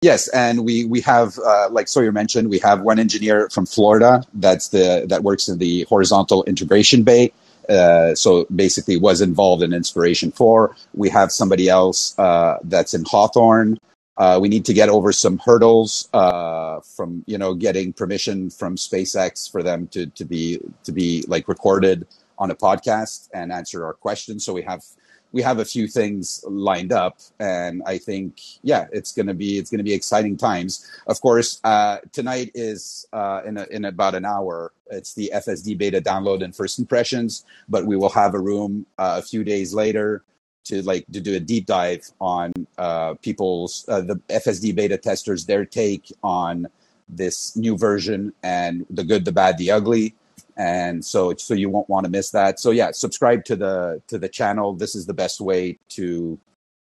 [0.00, 4.24] Yes, and we we have uh, like Sawyer mentioned, we have one engineer from Florida
[4.32, 7.32] that's the that works in the horizontal integration bay.
[7.68, 10.76] Uh, so basically, was involved in Inspiration Four.
[10.94, 13.80] We have somebody else uh, that's in Hawthorne.
[14.18, 18.76] Uh, we need to get over some hurdles uh, from you know getting permission from
[18.76, 22.06] SpaceX for them to to be to be like recorded
[22.38, 24.44] on a podcast and answer our questions.
[24.44, 24.82] So we have
[25.30, 29.70] we have a few things lined up, and I think yeah, it's gonna be it's
[29.70, 30.84] gonna be exciting times.
[31.06, 34.72] Of course, uh, tonight is uh, in a, in about an hour.
[34.90, 39.16] It's the FSD beta download and first impressions, but we will have a room uh,
[39.18, 40.24] a few days later
[40.68, 45.46] to like to do a deep dive on uh, people's uh, the FSD beta testers
[45.46, 46.68] their take on
[47.08, 50.14] this new version and the good, the bad, the ugly.
[50.56, 52.60] And so so you won't want to miss that.
[52.60, 54.74] So yeah, subscribe to the to the channel.
[54.74, 56.38] This is the best way to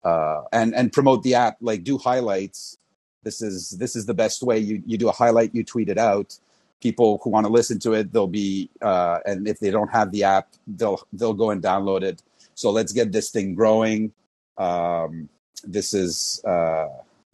[0.04, 1.56] uh, and and promote the app.
[1.60, 2.76] Like do highlights.
[3.22, 4.58] This is this is the best way.
[4.58, 6.38] You you do a highlight, you tweet it out.
[6.82, 10.10] People who want to listen to it, they'll be uh, and if they don't have
[10.10, 12.22] the app, they'll they'll go and download it
[12.60, 14.12] so let's get this thing growing.
[14.58, 15.30] Um,
[15.64, 16.88] this is, uh,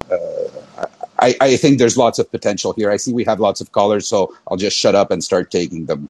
[0.09, 0.87] uh,
[1.19, 2.93] I, I think there's lots of potential here.
[2.93, 5.87] I see we have lots of callers, so I'll just shut up and start taking
[5.87, 6.09] them.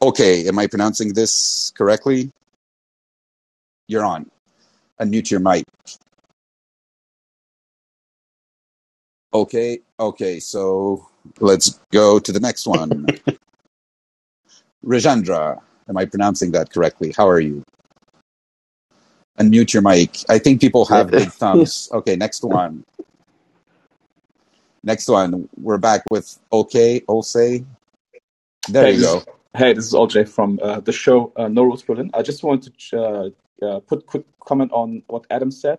[0.00, 2.32] Okay, am I pronouncing this correctly?
[3.86, 4.30] You're on.
[5.02, 5.64] Unmute your mic.
[9.34, 11.10] Okay, okay, so
[11.40, 13.06] let's go to the next one.
[14.84, 15.60] Rajendra.
[15.90, 17.12] Am I pronouncing that correctly?
[17.16, 17.64] How are you?
[19.40, 20.18] Unmute your mic.
[20.28, 21.88] I think people have big thumbs.
[21.92, 22.84] Okay, next one.
[24.84, 25.48] Next one.
[25.56, 27.66] We're back with OK, Olsay.
[28.68, 29.24] There Hey, you go.
[29.56, 32.08] hey, this is OJ from uh, the show uh, No Rules Berlin.
[32.14, 33.30] I just wanted to uh,
[33.66, 35.78] uh, put quick comment on what Adam said.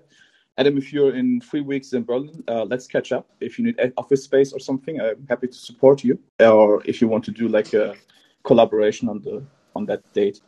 [0.57, 3.29] Adam, if you're in three weeks in Berlin, uh, let's catch up.
[3.39, 6.19] If you need office space or something, I'm happy to support you.
[6.41, 7.95] Or if you want to do like a
[8.43, 9.41] collaboration on the
[9.75, 10.39] on that date.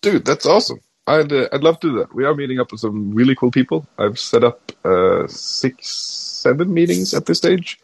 [0.00, 0.80] Dude, that's awesome.
[1.06, 2.14] I'd uh, I'd love to do that.
[2.14, 3.86] We are meeting up with some really cool people.
[3.98, 7.78] I've set up uh, six, seven meetings at this stage,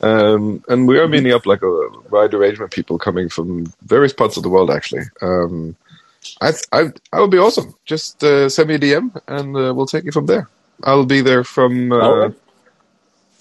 [0.00, 4.12] um, and we are meeting up like a wide arrangement of people coming from various
[4.12, 4.70] parts of the world.
[4.70, 5.76] Actually, um,
[6.40, 7.74] I I I would be awesome.
[7.84, 10.48] Just uh, send me a DM and uh, we'll take it from there.
[10.82, 12.34] I'll be there from uh, right.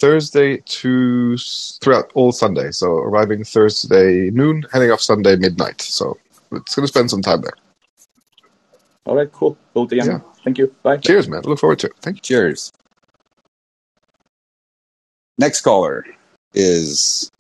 [0.03, 1.37] Thursday to
[1.81, 2.71] throughout all Sunday.
[2.71, 5.81] So arriving Thursday noon, heading off Sunday midnight.
[5.81, 6.17] So
[6.51, 7.53] it's going to spend some time there.
[9.05, 9.57] All right, cool.
[9.73, 10.05] We'll DM.
[10.05, 10.19] Yeah.
[10.43, 10.75] Thank you.
[10.83, 10.97] Bye.
[10.97, 11.43] Cheers, man.
[11.43, 11.93] Look forward to it.
[12.01, 12.21] Thank you.
[12.21, 12.73] Cheers.
[15.37, 16.05] Next caller
[16.53, 17.31] is.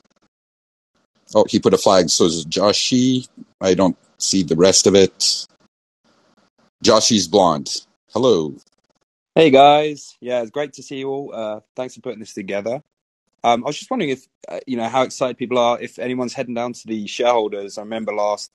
[1.35, 2.09] Oh, he put a flag.
[2.09, 3.27] So is Joshi.
[3.59, 5.47] I don't see the rest of it.
[6.81, 7.85] Joshi's blonde.
[8.13, 8.55] Hello.
[9.35, 11.31] Hey guys, yeah, it's great to see you all.
[11.35, 12.83] Uh, thanks for putting this together.
[13.43, 15.81] Um, I was just wondering if uh, you know how excited people are.
[15.81, 18.51] If anyone's heading down to the shareholders, I remember last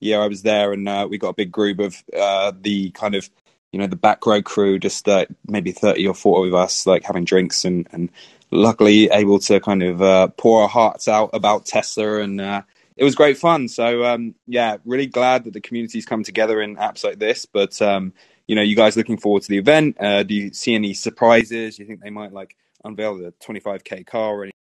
[0.00, 3.14] year I was there and uh, we got a big group of uh, the kind
[3.14, 3.30] of
[3.72, 7.04] you know the back row crew, just uh, maybe thirty or forty of us, like
[7.04, 8.10] having drinks and and
[8.50, 12.40] luckily able to kind of uh, pour our hearts out about Tesla and.
[12.40, 12.62] Uh,
[12.96, 13.68] it was great fun.
[13.68, 17.46] So um, yeah, really glad that the community's come together in apps like this.
[17.46, 18.12] But um,
[18.46, 19.96] you know, you guys looking forward to the event?
[20.00, 21.76] Uh, do you see any surprises?
[21.76, 24.52] Do you think they might like unveil the 25k car or anything?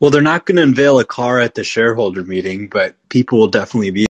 [0.00, 3.48] Well, they're not going to unveil a car at the shareholder meeting, but people will
[3.48, 4.06] definitely be.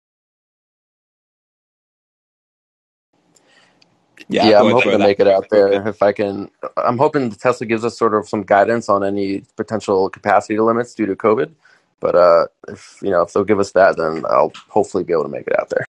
[4.28, 5.70] Yeah, Yeah, I I'm hoping to that make it out out there.
[5.70, 6.50] there if I can.
[6.76, 11.06] I'm hoping Tesla gives us sort of some guidance on any potential capacity limits due
[11.06, 11.52] to COVID.
[12.00, 15.24] But uh, if you know if they'll give us that, then I'll hopefully be able
[15.24, 15.86] to make it out there.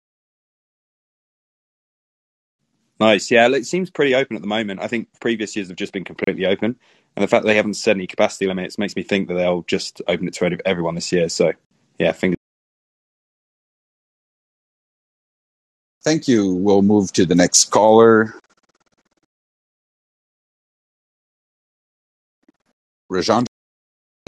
[3.01, 3.31] Nice.
[3.31, 4.81] Yeah, it seems pretty open at the moment.
[4.83, 6.77] I think previous years have just been completely open,
[7.17, 10.03] and the fact they haven't set any capacity limits makes me think that they'll just
[10.09, 11.29] open it to everyone this year.
[11.31, 11.53] So
[11.99, 12.39] yeah, fingers.
[16.05, 16.55] Thank you.
[16.55, 18.35] We'll move to the next caller.
[23.13, 23.49] Rajan, what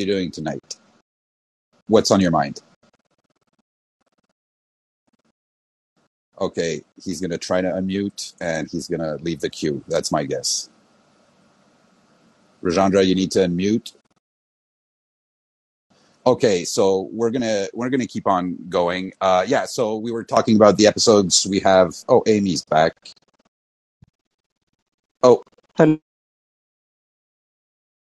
[0.00, 0.76] are you doing tonight?
[1.88, 2.62] What's on your mind?
[6.42, 9.84] Okay, he's going to try to unmute and he's going to leave the queue.
[9.88, 10.70] That's my guess.
[12.62, 13.94] Rajendra, you need to unmute.
[16.26, 19.12] Okay, so we're gonna we're gonna keep on going.
[19.20, 21.96] Uh, yeah, so we were talking about the episodes we have.
[22.08, 22.94] Oh, Amy's back.
[25.22, 25.42] Oh,
[25.76, 25.98] Hello.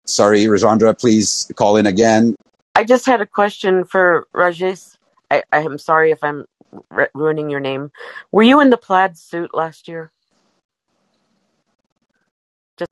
[0.05, 2.35] sorry, Rajendra, please call in again.
[2.75, 4.95] I just had a question for Rajesh.
[5.31, 6.45] I, I am sorry if I'm
[6.91, 7.91] r- ruining your name.
[8.31, 10.11] Were you in the plaid suit last year?
[12.77, 12.91] Just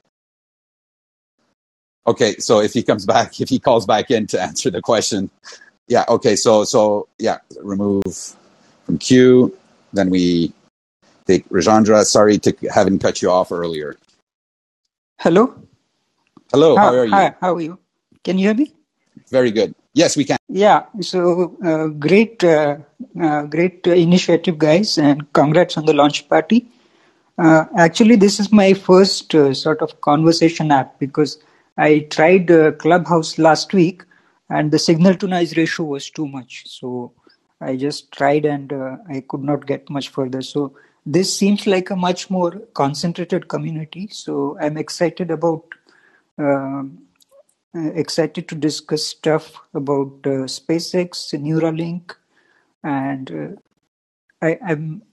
[2.07, 5.29] Okay, so if he comes back, if he calls back in to answer the question,
[5.87, 6.05] yeah.
[6.09, 8.03] Okay, so so yeah, remove
[8.85, 9.57] from queue.
[9.93, 10.53] Then we
[11.25, 12.05] take Rajendra.
[12.05, 13.97] Sorry to having cut you off earlier.
[15.19, 15.55] Hello.
[16.51, 17.29] Hello, how Hi, are you?
[17.29, 17.79] hi, how are you?
[18.23, 18.73] Can you hear me?
[19.29, 19.75] Very good.
[19.93, 20.37] Yes, we can.
[20.55, 20.85] Yeah.
[21.01, 22.79] So uh, great, uh,
[23.21, 26.67] uh, great initiative, guys, and congrats on the launch party.
[27.39, 31.39] Uh, actually, this is my first uh, sort of conversation app because
[31.77, 34.05] I tried uh, Clubhouse last week,
[34.49, 36.65] and the signal to noise ratio was too much.
[36.67, 37.13] So
[37.61, 38.73] I just tried, and
[39.09, 40.43] I could not get much further.
[40.43, 40.75] So
[41.05, 44.09] this seems like a much more concentrated community.
[44.11, 45.65] So I'm excited about.
[46.39, 46.99] um
[47.75, 52.15] excited to discuss stuff about uh, SpaceX, Neuralink,
[52.83, 55.03] and uh, I, I'm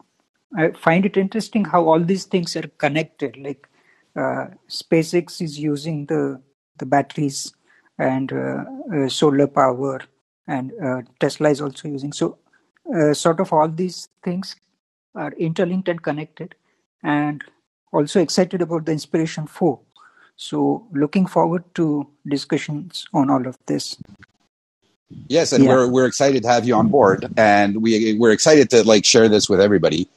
[0.57, 3.37] I find it interesting how all these things are connected.
[3.37, 3.69] Like
[4.17, 6.41] uh, SpaceX is using the
[6.79, 7.53] the batteries
[7.99, 10.01] and uh, uh, solar power,
[10.47, 12.13] and uh, Tesla is also using.
[12.13, 12.39] So,
[12.95, 14.57] uh, sort of all these things
[15.15, 16.55] are interlinked and connected,
[17.03, 17.43] and
[17.93, 19.81] also excited about the Inspiration Four.
[20.37, 23.97] So, looking forward to discussions on all of this.
[25.29, 25.71] Yes, and Yeah.
[25.71, 29.29] we're we're excited to have you on board, and we we're excited to like share
[29.29, 30.09] this with everybody.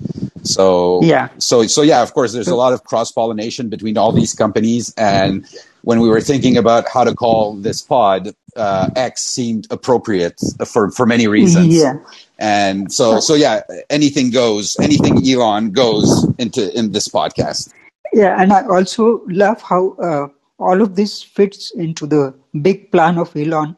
[0.44, 1.28] So Yeah.
[1.38, 4.94] so so yeah, of course, there's a lot of cross pollination between all these companies,
[4.98, 5.46] and
[5.84, 10.90] when we were thinking about how to call this pod, uh, X seemed appropriate for
[10.92, 11.74] for many reasons.
[11.76, 11.96] Yeah.
[12.40, 17.70] And so so yeah, anything goes, anything Elon goes into in this podcast.
[18.14, 20.28] Yeah, and I also love how uh,
[20.60, 23.76] all of this fits into the big plan of Elon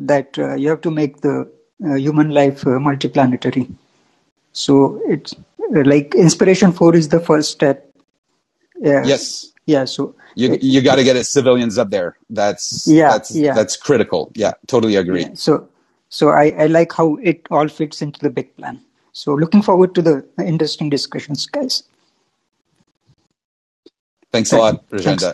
[0.00, 1.50] that uh, you have to make the
[1.84, 3.72] uh, human life uh, multiplanetary.
[4.52, 7.90] So it's uh, like Inspiration 4 is the first step.
[8.80, 9.04] Yeah.
[9.04, 9.52] Yes.
[9.66, 12.16] Yeah, so You it, you got to get his civilians up there.
[12.28, 14.32] That's yeah, that's yeah, that's critical.
[14.34, 15.22] Yeah, totally agree.
[15.22, 15.34] yeah.
[15.34, 15.68] So
[16.08, 18.80] so I, I like how it all fits into the big plan.
[19.12, 21.84] So looking forward to the interesting discussions, guys.
[24.32, 25.32] Thanks a lot, Thanks.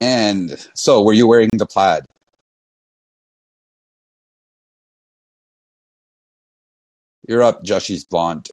[0.00, 2.04] And so, were you wearing the plaid?
[7.28, 8.50] You're up, Joshy's blonde.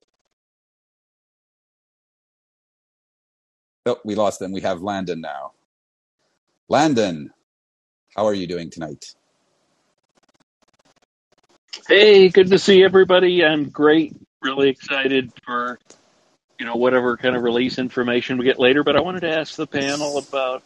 [3.85, 4.53] Oh, we lost them.
[4.53, 5.53] We have Landon now.
[6.69, 7.31] Landon,
[8.15, 9.15] how are you doing tonight?
[11.87, 13.45] Hey, good to see everybody.
[13.45, 14.15] I'm great.
[14.43, 15.79] Really excited for
[16.59, 18.83] you know whatever kind of release information we get later.
[18.83, 20.63] But I wanted to ask the panel about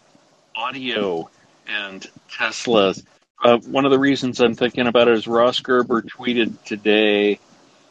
[0.56, 1.30] audio
[1.68, 3.04] and Teslas.
[3.44, 7.40] Uh, one of the reasons I'm thinking about it is Ross Gerber tweeted today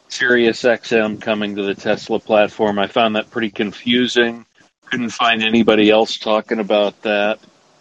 [0.09, 2.79] Sirius XM coming to the Tesla platform.
[2.79, 4.45] I found that pretty confusing.
[4.85, 7.39] Couldn't find anybody else talking about that.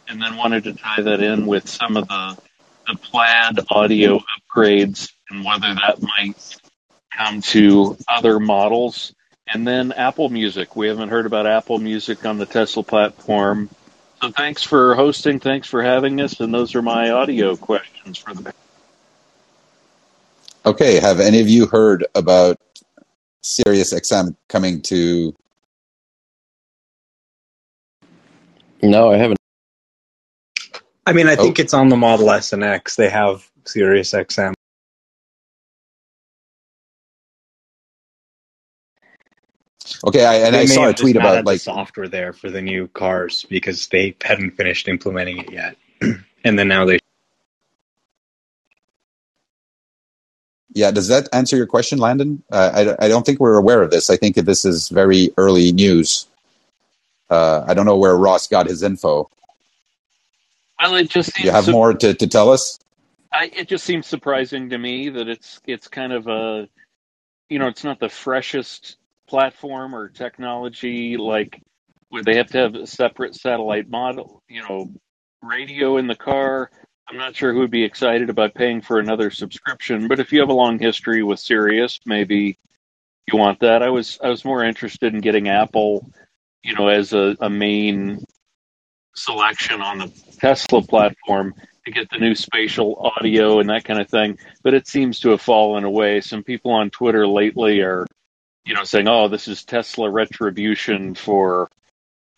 [0.08, 2.38] And then wanted to tie that in with some of the,
[2.86, 6.56] the plaid audio upgrades and whether that might
[7.16, 9.14] come to other models.
[9.52, 10.76] And then Apple Music.
[10.76, 13.70] We haven't heard about Apple Music on the Tesla platform.
[14.22, 15.40] So thanks for hosting.
[15.40, 16.40] Thanks for having us.
[16.40, 18.52] And those are my audio questions for the
[20.66, 22.58] Okay, have any of you heard about
[23.42, 25.34] Sirius XM coming to?
[28.82, 29.38] No, I haven't.
[31.06, 32.96] I mean, I Oh, think it's on the Model S and X.
[32.96, 34.54] They have Sirius XM.
[40.04, 41.52] Okay, I, and They I may saw a have just tweet not about had the
[41.52, 45.76] like software there for the new cars because they hadn't finished implementing it yet.
[46.44, 46.98] and then now they.
[50.74, 52.42] Yeah, does that answer your question, Landon?
[52.52, 54.10] Uh, I, I don't think we're aware of this.
[54.10, 56.26] I think this is very early news.
[57.30, 59.30] Uh, I don't know where Ross got his info.
[60.80, 62.78] Well, it just You have su- more to, to tell us?
[63.32, 66.68] I, it just seems surprising to me that it's it's kind of a
[67.50, 71.60] you know it's not the freshest platform or technology like
[72.08, 74.90] where they have to have a separate satellite model you know
[75.42, 76.70] radio in the car.
[77.08, 80.40] I'm not sure who would be excited about paying for another subscription but if you
[80.40, 82.58] have a long history with sirius maybe
[83.30, 83.82] you want that.
[83.82, 86.10] I was i was more interested in getting apple
[86.62, 88.24] you know as a, a main
[89.14, 91.54] selection on the tesla platform
[91.84, 95.30] to get the new spatial audio and that kind of thing but it seems to
[95.30, 96.20] have fallen away.
[96.20, 98.06] Some people on twitter lately are
[98.66, 101.70] you know, saying, "Oh, this is Tesla retribution for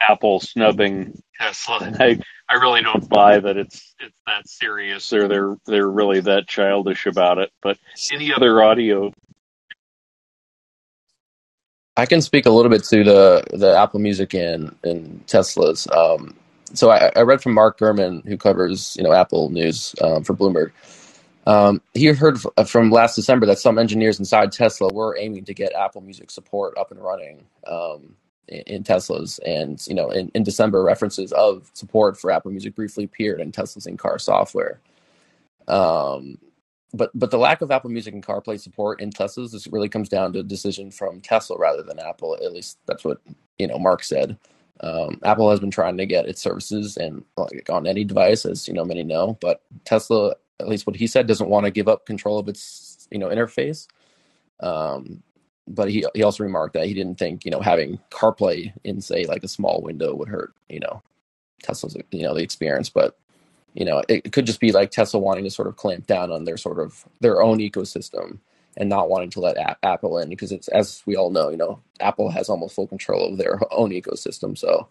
[0.00, 5.56] Apple snubbing Tesla." I, I really don't buy that it's it's that serious or they're
[5.66, 7.50] they're really that childish about it.
[7.62, 7.78] But
[8.12, 9.12] any other audio?
[11.96, 15.90] I can speak a little bit to the the Apple Music and and Teslas.
[15.92, 16.36] Um,
[16.74, 20.34] so I, I read from Mark Gurman, who covers you know Apple news um, for
[20.34, 20.72] Bloomberg.
[21.48, 25.54] Um, he heard f- from last December that some engineers inside Tesla were aiming to
[25.54, 28.16] get Apple Music support up and running um,
[28.48, 32.76] in, in Teslas, and you know, in, in December, references of support for Apple Music
[32.76, 34.80] briefly appeared in Tesla's in-car software.
[35.68, 36.38] Um,
[36.94, 40.10] but but the lack of Apple Music and CarPlay support in Teslas this really comes
[40.10, 42.36] down to a decision from Tesla rather than Apple.
[42.36, 43.20] At least that's what
[43.58, 44.38] you know Mark said.
[44.80, 48.68] Um, Apple has been trying to get its services and like on any device, as
[48.68, 51.88] you know many know, but Tesla at least what he said, doesn't want to give
[51.88, 53.86] up control of its you know interface.
[54.60, 55.22] Um,
[55.68, 59.24] but he he also remarked that he didn't think you know having CarPlay in say
[59.26, 61.02] like a small window would hurt you know
[61.62, 63.18] Tesla's you know the experience, but
[63.74, 66.32] you know it, it could just be like Tesla wanting to sort of clamp down
[66.32, 68.38] on their sort of their own ecosystem
[68.76, 71.58] and not wanting to let a- Apple in because it's as we all know you
[71.58, 74.88] know Apple has almost full control of their own ecosystem, so.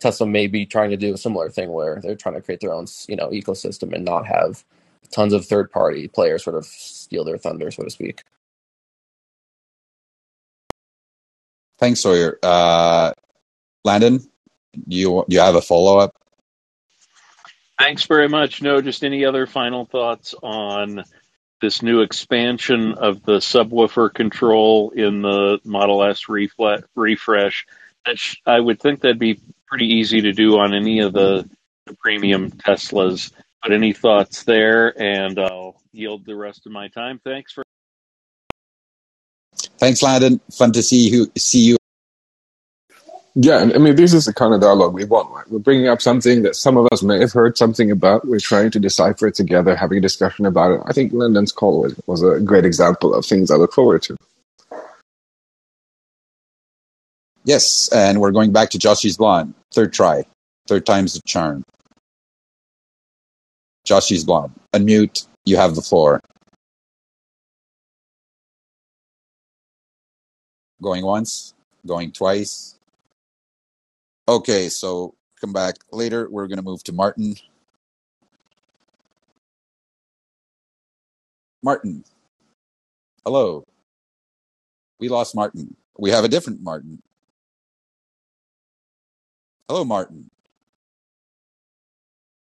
[0.00, 2.72] Tesla may be trying to do a similar thing where they're trying to create their
[2.74, 4.64] own, you know, ecosystem and not have
[5.12, 8.22] tons of third party players sort of steal their thunder, so to speak.
[11.78, 12.38] Thanks, Sawyer.
[12.42, 13.12] Uh,
[13.84, 14.20] Landon,
[14.86, 16.16] you you have a follow up?
[17.78, 18.62] Thanks very much.
[18.62, 21.02] No, just any other final thoughts on
[21.60, 27.66] this new expansion of the subwoofer control in the Model S refle- refresh?
[28.14, 31.48] Sh- I would think that'd be pretty easy to do on any of the,
[31.86, 33.32] the premium Teslas.
[33.62, 35.00] But any thoughts there?
[35.00, 37.20] And I'll yield the rest of my time.
[37.24, 37.62] Thanks for.
[39.78, 40.40] Thanks, Landon.
[40.52, 41.30] Fun to see you.
[41.36, 41.76] See you.
[43.34, 45.48] Yeah, I mean, this is the kind of dialogue we want, right?
[45.50, 48.26] We're bringing up something that some of us may have heard something about.
[48.26, 50.80] We're trying to decipher it together, having a discussion about it.
[50.84, 54.16] I think Landon's call was, was a great example of things I look forward to.
[57.44, 59.54] Yes, and we're going back to Joshy's blonde.
[59.72, 60.26] Third try.
[60.68, 61.64] Third time's the charm.
[63.84, 64.52] Joshy's blonde.
[64.72, 65.26] Unmute.
[65.44, 66.20] You have the floor.
[70.80, 71.54] Going once.
[71.86, 72.78] Going twice.
[74.28, 76.28] Okay, so come back later.
[76.30, 77.34] We're going to move to Martin.
[81.62, 82.04] Martin.
[83.24, 83.64] Hello.
[85.00, 85.76] We lost Martin.
[85.98, 87.02] We have a different Martin.
[89.68, 90.30] Hello, Martin.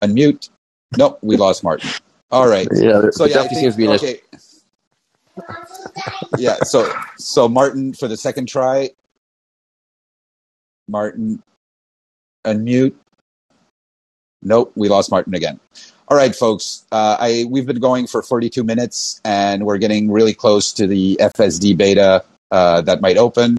[0.02, 0.50] Unmute.
[0.96, 1.88] Nope, we lost Martin.
[2.30, 2.68] All right.
[2.72, 4.20] Yeah, So yeah, think seems to be okay.
[6.38, 8.90] Yeah, so so Martin for the second try.
[10.88, 11.42] Martin,
[12.44, 12.94] unmute.
[14.42, 15.60] Nope, we lost Martin again.
[16.08, 16.84] All right, folks.
[16.90, 21.16] Uh, I we've been going for 42 minutes, and we're getting really close to the
[21.20, 23.58] FSD beta uh, that might open.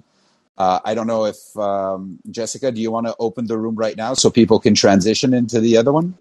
[0.58, 3.98] Uh, I don't know if um, Jessica, do you want to open the room right
[3.98, 6.16] now so people can transition into the other one?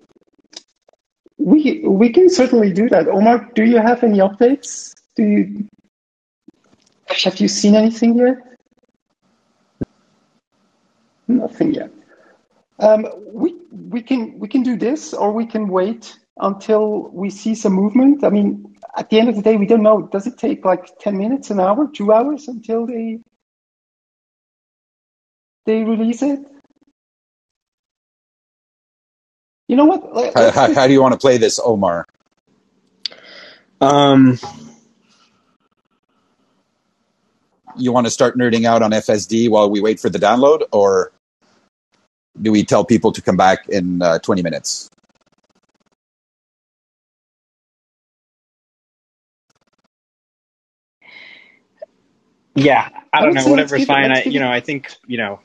[1.45, 3.09] We we can certainly do that.
[3.09, 4.93] Omar, do you have any updates?
[5.17, 5.69] Do you
[7.25, 8.37] have you seen anything yet?
[11.27, 11.91] Nothing yet.
[12.79, 13.57] Um, we
[13.91, 18.23] we can we can do this, or we can wait until we see some movement.
[18.23, 20.03] I mean, at the end of the day, we don't know.
[20.13, 23.19] Does it take like ten minutes, an hour, two hours until they
[25.67, 26.52] they release it?
[29.69, 30.15] You know what?
[30.15, 32.07] Let- How, how, do- how do you want to play this, Omar?
[33.81, 34.39] Um,
[37.77, 41.13] You want to start nerding out on FSD while we wait for the download, or
[42.41, 44.89] do we tell people to come back in uh, 20 minutes?
[52.55, 53.49] Yeah, I I don't would know.
[53.49, 54.13] Whatever's fine.
[54.13, 55.41] I, you know, I think you know,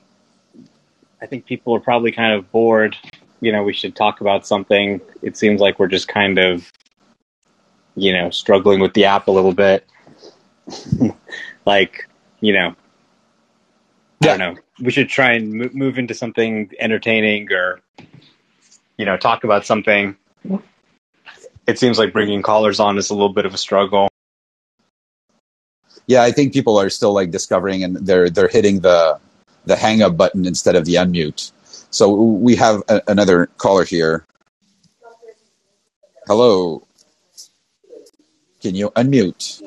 [1.22, 2.97] I think people are probably kind of bored.
[3.39, 5.01] You know, we should talk about something.
[5.21, 6.71] It seems like we're just kind of,
[7.95, 9.88] you know, struggling with the app a little bit.
[11.65, 12.07] like,
[12.39, 12.75] you know,
[14.23, 14.55] I don't know.
[14.79, 17.81] We should try and mo- move into something entertaining, or
[18.97, 20.15] you know, talk about something.
[21.67, 24.09] It seems like bringing callers on is a little bit of a struggle.
[26.07, 29.19] Yeah, I think people are still like discovering, and they're they're hitting the
[29.65, 31.51] the hang up button instead of the unmute.
[31.91, 34.25] So we have a, another caller here.
[36.27, 36.85] Hello.
[38.61, 39.61] Can you unmute?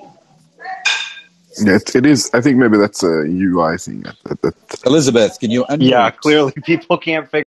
[1.58, 2.30] Yeah, it, it is.
[2.34, 4.02] I think maybe that's a UI thing.
[4.02, 5.90] That, that, that- Elizabeth, can you unmute?
[5.90, 7.44] Yeah, clearly people can't figure.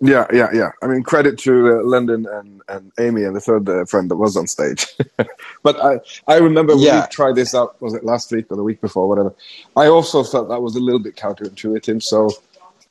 [0.00, 0.70] yeah, yeah, yeah.
[0.82, 4.16] I mean, credit to uh, Lyndon and, and Amy and the third uh, friend that
[4.16, 4.86] was on stage.
[5.62, 7.02] but I, I remember when Yeah.
[7.02, 9.34] we tried this out, was it last week or the week before, whatever.
[9.76, 12.02] I also felt that was a little bit counterintuitive.
[12.02, 12.30] So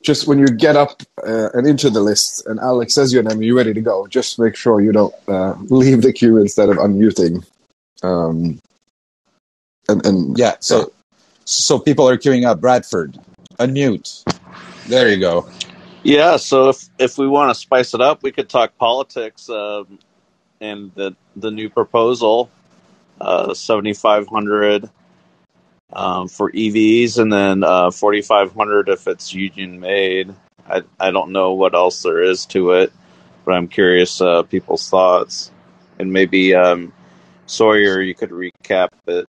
[0.02, 3.42] just when you get up uh, and into the list, and Alex says your name,
[3.42, 4.06] you're ready to go.
[4.06, 7.44] Just make sure you don't uh, leave the queue instead of unmuting.
[8.02, 8.60] Um,
[9.88, 10.56] and, and Yeah.
[10.60, 10.92] So
[11.44, 12.60] so people are queuing up.
[12.60, 13.18] Bradford,
[13.58, 14.24] unmute.
[14.86, 15.48] There you go.
[16.04, 19.98] Yeah, so if if we want to spice it up, we could talk politics um,
[20.60, 22.50] and the the new proposal,
[23.20, 24.88] uh, seventy five hundred
[25.92, 30.34] um, for EVs, and then uh, forty five hundred if it's union made.
[30.68, 32.92] I I don't know what else there is to it,
[33.44, 35.50] but I'm curious uh, people's thoughts,
[35.98, 36.92] and maybe um,
[37.48, 39.26] Sawyer, you could recap it.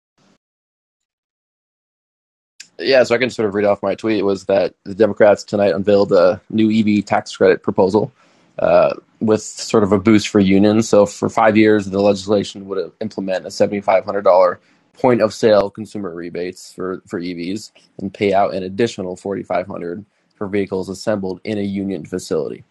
[2.78, 5.74] Yeah, so I can sort of read off my tweet was that the Democrats tonight
[5.74, 8.12] unveiled a new EV tax credit proposal
[8.59, 10.88] uh, with sort of a boost for unions.
[10.88, 14.59] So for five years, the legislation would implement a $7,500
[14.95, 20.05] point of sale consumer rebates for, for EVs and pay out an additional 4500
[20.36, 22.64] for vehicles assembled in a union facility.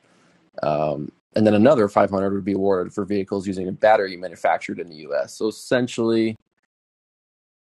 [0.62, 4.90] Um, and then another 500 would be awarded for vehicles using a battery manufactured in
[4.90, 5.36] the U.S.
[5.36, 6.36] So essentially,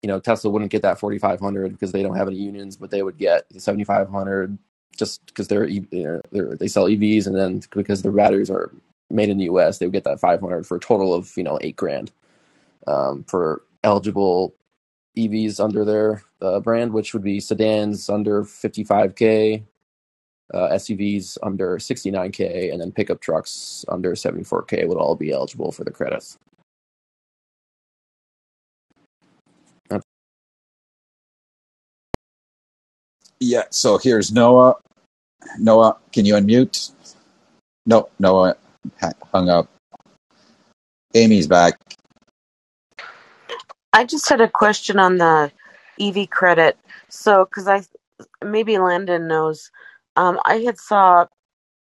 [0.03, 3.03] you know, Tesla wouldn't get that 4,500 because they don't have any unions, but they
[3.03, 4.59] would get the 7,500
[4.97, 8.71] just because they're, you know, they're they sell EVs, and then because their batteries are
[9.11, 11.59] made in the U.S., they would get that 500 for a total of you know
[11.63, 12.11] eight grand
[12.87, 14.55] um, for eligible
[15.17, 19.63] EVs under their uh, brand, which would be sedans under 55k,
[20.55, 25.85] uh, SUVs under 69k, and then pickup trucks under 74k would all be eligible for
[25.85, 26.39] the credits.
[33.41, 33.65] Yeah.
[33.71, 34.77] So here's Noah.
[35.59, 36.93] Noah, can you unmute?
[37.87, 38.57] No, Noah
[39.33, 39.69] hung up.
[41.15, 41.75] Amy's back.
[43.93, 45.53] I just had a question on the
[46.01, 46.79] EV credit.
[47.09, 47.83] So, because I
[48.45, 49.71] maybe Landon knows,
[50.17, 51.27] um, I had saw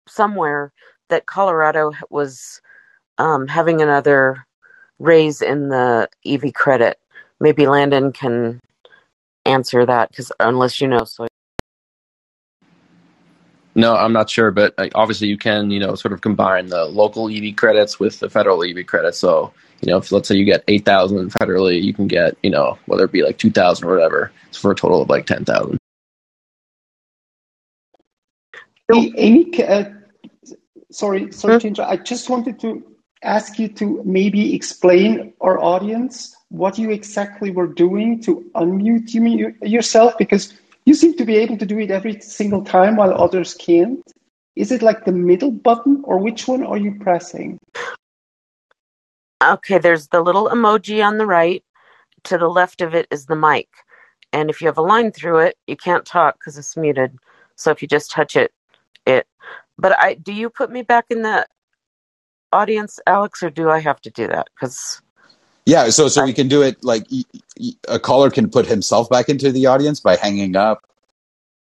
[0.07, 0.71] somewhere
[1.09, 2.61] that Colorado was
[3.17, 4.45] um, having another
[4.99, 6.99] raise in the EV credit.
[7.39, 8.59] Maybe Landon can
[9.45, 11.27] answer that because unless you know, so
[13.77, 17.29] No, I'm not sure, but obviously you can, you know, sort of combine the local
[17.29, 19.19] EV credits with the federal EV credits.
[19.19, 19.51] So,
[19.81, 23.05] you know, if let's say you get 8,000 federally, you can get, you know, whether
[23.05, 25.77] it be like 2,000 or whatever, it's for a total of like 10,000.
[28.91, 29.85] Hey, Amy, uh,
[30.91, 31.91] sorry, sorry to interrupt.
[31.91, 32.83] I just wanted to
[33.23, 39.25] ask you to maybe explain our audience what you exactly were doing to unmute you,
[39.25, 40.53] you- yourself because
[40.85, 44.01] you seem to be able to do it every single time while others can't.
[44.55, 47.59] Is it like the middle button or which one are you pressing?
[49.45, 51.63] Okay, there's the little emoji on the right.
[52.25, 53.69] To the left of it is the mic.
[54.33, 57.17] And if you have a line through it, you can't talk because it's muted.
[57.55, 58.51] So if you just touch it,
[59.05, 59.27] it.
[59.77, 61.45] But I do you put me back in the
[62.51, 64.47] audience, Alex, or do I have to do that?
[64.55, 65.01] Because
[65.65, 65.89] Yeah.
[65.89, 67.05] So so we can do it like
[67.87, 70.85] a caller can put himself back into the audience by hanging up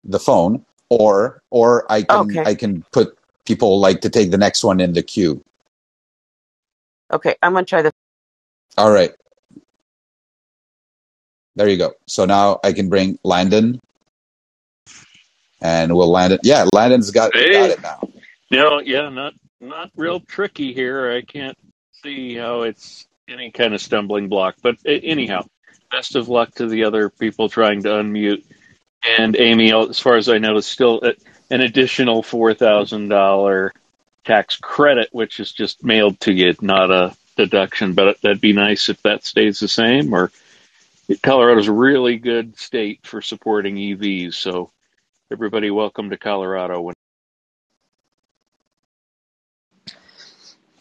[0.04, 2.42] the phone, or or I can Okay.
[2.44, 5.44] I can put people like to take the next one in the queue.
[7.12, 7.92] Okay, I'm gonna try this.
[8.76, 9.12] All right.
[11.56, 11.92] There you go.
[12.06, 13.78] So now I can bring Landon,
[15.60, 16.40] and we'll land it.
[16.42, 18.00] Yeah, Landon's got got Hey, it now.
[18.50, 21.12] no, yeah, not not real tricky here.
[21.12, 21.56] I can't
[22.02, 24.56] see how it's any kind of stumbling block.
[24.62, 25.46] But a- anyhow,
[25.92, 28.44] best of luck to the other people trying to unmute.
[29.18, 31.14] And Amy, as far as I know, is still a-
[31.50, 33.72] an additional four thousand dollar
[34.24, 37.94] tax credit, which is just mailed to you, not a deduction.
[37.94, 40.12] But that'd be nice if that stays the same.
[40.12, 40.30] Or
[41.22, 44.70] Colorado's a really good state for supporting EVs, so
[45.30, 46.92] everybody welcome to Colorado.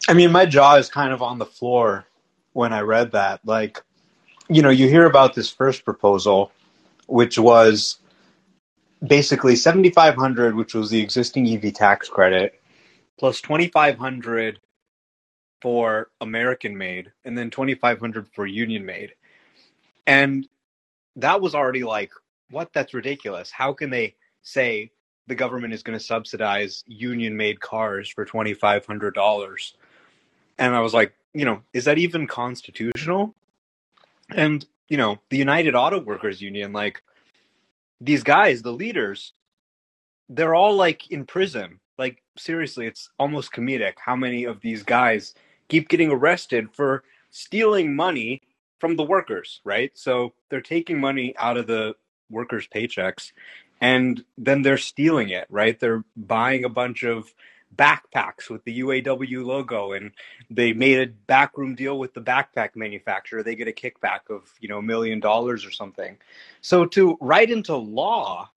[0.08, 2.06] I mean, my jaw is kind of on the floor
[2.52, 3.39] when I read that.
[3.46, 3.82] Like,
[4.50, 6.52] you know, you hear about this first proposal,
[7.08, 7.98] which was
[9.06, 12.60] basically 7500 which was the existing EV tax credit,
[13.20, 14.59] plus 2500
[15.61, 19.14] for American made, and then 2500 for union made.
[20.05, 20.47] And
[21.16, 22.11] that was already like,
[22.49, 22.74] what?
[22.74, 23.51] That's ridiculous.
[23.51, 24.91] How can they say
[25.28, 29.74] the government is going to subsidize union made cars for $2,500?
[30.57, 33.34] And I was like, you know, is that even constitutional?
[34.30, 37.01] And, you know, the United Auto Workers Union, like,
[38.01, 39.34] these guys, the leaders,
[40.28, 41.80] they're all like in prison.
[41.98, 45.36] Like, seriously, it's almost comedic how many of these guys
[45.68, 48.41] keep getting arrested for stealing money
[48.80, 49.91] from the workers, right?
[49.94, 51.96] So they're taking money out of the
[52.30, 53.32] workers' paychecks,
[53.80, 55.80] and then they're stealing it, right?
[55.80, 57.34] They're buying a bunch of
[57.76, 60.12] backpacks with the UAW logo, and
[60.50, 63.44] they made a backroom deal with the backpack manufacturer.
[63.44, 66.18] They get a kickback of you know a million dollars or something.
[66.62, 68.52] So to write into law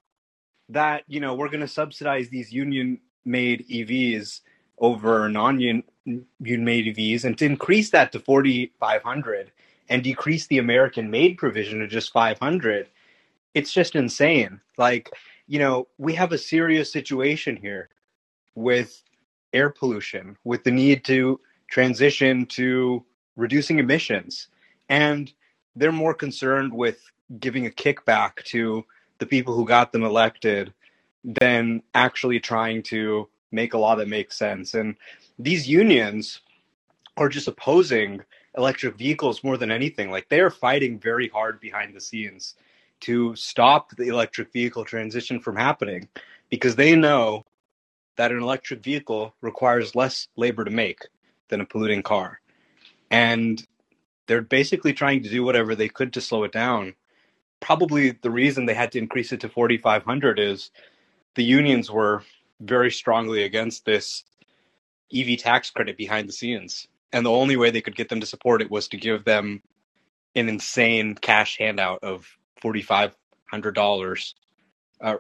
[0.69, 4.41] that you know we're going to subsidize these union made EVs
[4.79, 9.51] over non-union made EVs and to increase that to 4500
[9.89, 12.89] and decrease the American made provision to just 500
[13.55, 14.61] it's just insane.
[14.79, 15.11] Like
[15.47, 17.89] you know we have a serious situation here
[18.55, 19.03] with
[19.53, 23.05] air pollution with the need to transition to
[23.37, 24.49] reducing emissions
[24.89, 25.33] and
[25.75, 27.01] they're more concerned with
[27.41, 28.85] giving a kickback to
[29.19, 30.73] the people who got them elected
[31.27, 34.75] than actually trying to make a law that makes sense.
[34.75, 34.97] And
[35.39, 36.41] these unions
[37.17, 38.23] are just opposing
[38.57, 40.11] electric vehicles more than anything.
[40.11, 42.55] Like they are fighting very hard behind the scenes
[43.01, 46.09] to stop the electric vehicle transition from happening
[46.49, 47.45] because they know
[48.17, 51.01] that an electric vehicle requires less labor to make
[51.49, 52.41] than a polluting car.
[53.11, 53.65] And
[54.27, 56.95] they're basically trying to do whatever they could to slow it down.
[57.61, 60.71] Probably the reason they had to increase it to 4,500 is
[61.37, 62.23] the unions were
[62.61, 64.25] very strongly against this
[65.15, 66.89] EV tax credit behind the scenes.
[67.13, 69.63] And the only way they could get them to support it was to give them
[70.35, 72.27] an insane cash handout of
[72.63, 74.35] $4,500.
[75.01, 75.17] Uh,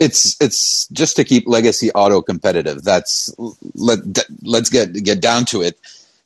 [0.00, 2.82] it's it's just to keep legacy auto competitive.
[2.82, 3.34] That's
[3.74, 4.00] let
[4.42, 5.78] let's get get down to it.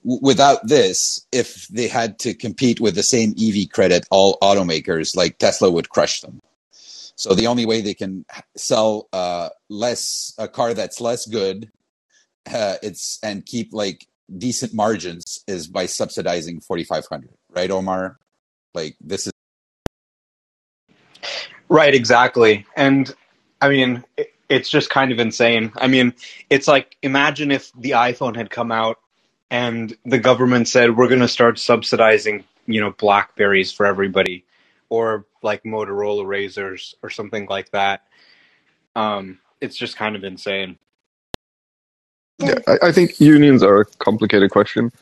[0.05, 5.39] Without this, if they had to compete with the same EV credit, all automakers like
[5.39, 6.41] Tesla would crush them.
[7.19, 8.25] So the only way they can
[8.57, 11.69] sell uh, less a car that's less good,
[12.47, 14.07] uh, it's and keep like
[14.37, 18.19] decent margins is by subsidizing 4500 right omar?
[18.73, 19.33] Like this is
[21.69, 22.66] right exactly.
[22.77, 23.12] And
[23.61, 25.73] i mean it, it's just kind of insane.
[25.77, 26.14] I mean
[26.49, 28.99] it's like imagine if the iphone had come out
[29.51, 34.45] and the government said we're going to start subsidizing you know blackberries for everybody
[34.91, 38.03] or like Motorola razors or something like that.
[38.97, 40.78] Um, it's just kind of insane.
[42.39, 44.93] Yeah, I, I think unions are a complicated question.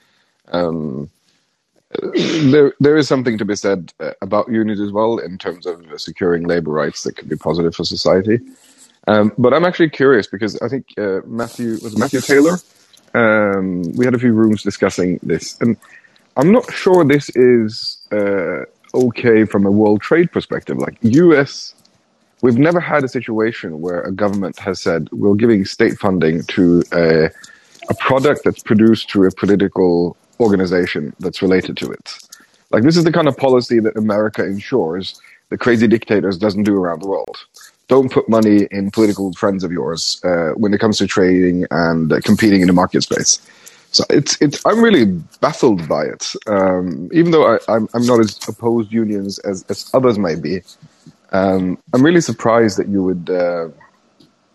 [0.48, 1.10] Um,
[2.14, 5.84] there, there is something to be said uh, about unions as well in terms of
[6.00, 8.38] securing labor rights that could be positive for society.
[9.08, 12.58] Um, but I'm actually curious because I think uh, Matthew was Matthew Taylor.
[13.14, 15.76] Um, we had a few rooms discussing this, and
[16.36, 18.64] I'm not sure this is uh,
[18.96, 20.78] okay from a world trade perspective.
[20.78, 21.74] Like US,
[22.42, 26.82] we've never had a situation where a government has said we're giving state funding to
[26.92, 27.30] a,
[27.88, 32.18] a product that's produced through a political organization that's related to it.
[32.70, 35.20] Like this is the kind of policy that America ensures
[35.50, 37.36] the crazy dictators doesn't do around the world.
[37.88, 42.12] Don't put money in political friends of yours uh, when it comes to trading and
[42.12, 43.40] uh, competing in the market space.
[43.96, 45.06] So it's it's I'm really
[45.40, 46.34] baffled by it.
[46.46, 50.42] Um, even though I, am I'm, I'm not as opposed unions as, as others might
[50.42, 50.60] be,
[51.32, 53.68] um, I'm really surprised that you would uh,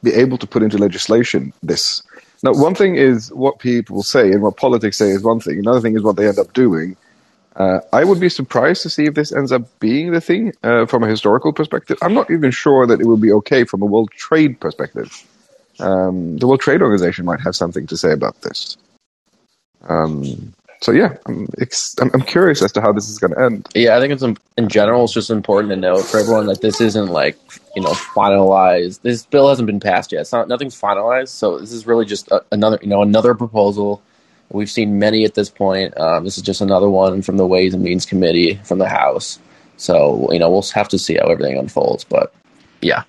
[0.04, 2.04] be able to put into legislation this.
[2.44, 5.58] Now, one thing is what people say and what politics say is one thing.
[5.58, 6.96] Another thing is what they end up doing.
[7.56, 10.86] Uh, I would be surprised to see if this ends up being the thing uh,
[10.86, 11.98] from a historical perspective.
[12.04, 15.12] I'm not even sure that it will be okay from a world trade perspective.
[15.80, 18.78] Um, the World Trade Organization might have something to say about this.
[19.88, 21.48] Um, so yeah, I'm,
[22.00, 23.70] I'm curious as to how this is going to end.
[23.76, 25.04] Yeah, I think it's in general.
[25.04, 27.38] It's just important to note for everyone that this isn't like
[27.76, 29.02] you know finalized.
[29.02, 30.22] This bill hasn't been passed yet.
[30.22, 31.30] It's not nothing's finalized.
[31.30, 34.02] So this is really just a, another you know another proposal.
[34.50, 35.96] We've seen many at this point.
[35.98, 39.38] Um, this is just another one from the Ways and Means Committee from the House.
[39.78, 42.06] So you know we'll have to see how everything unfolds.
[42.06, 42.34] But
[42.82, 43.04] yeah,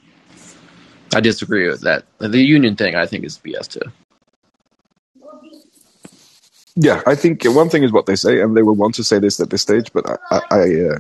[1.14, 2.04] I disagree with that.
[2.18, 3.90] The union thing I think is BS too.
[6.74, 9.18] Yeah, I think one thing is what they say, and they will want to say
[9.18, 10.98] this at this stage, but I, I, uh,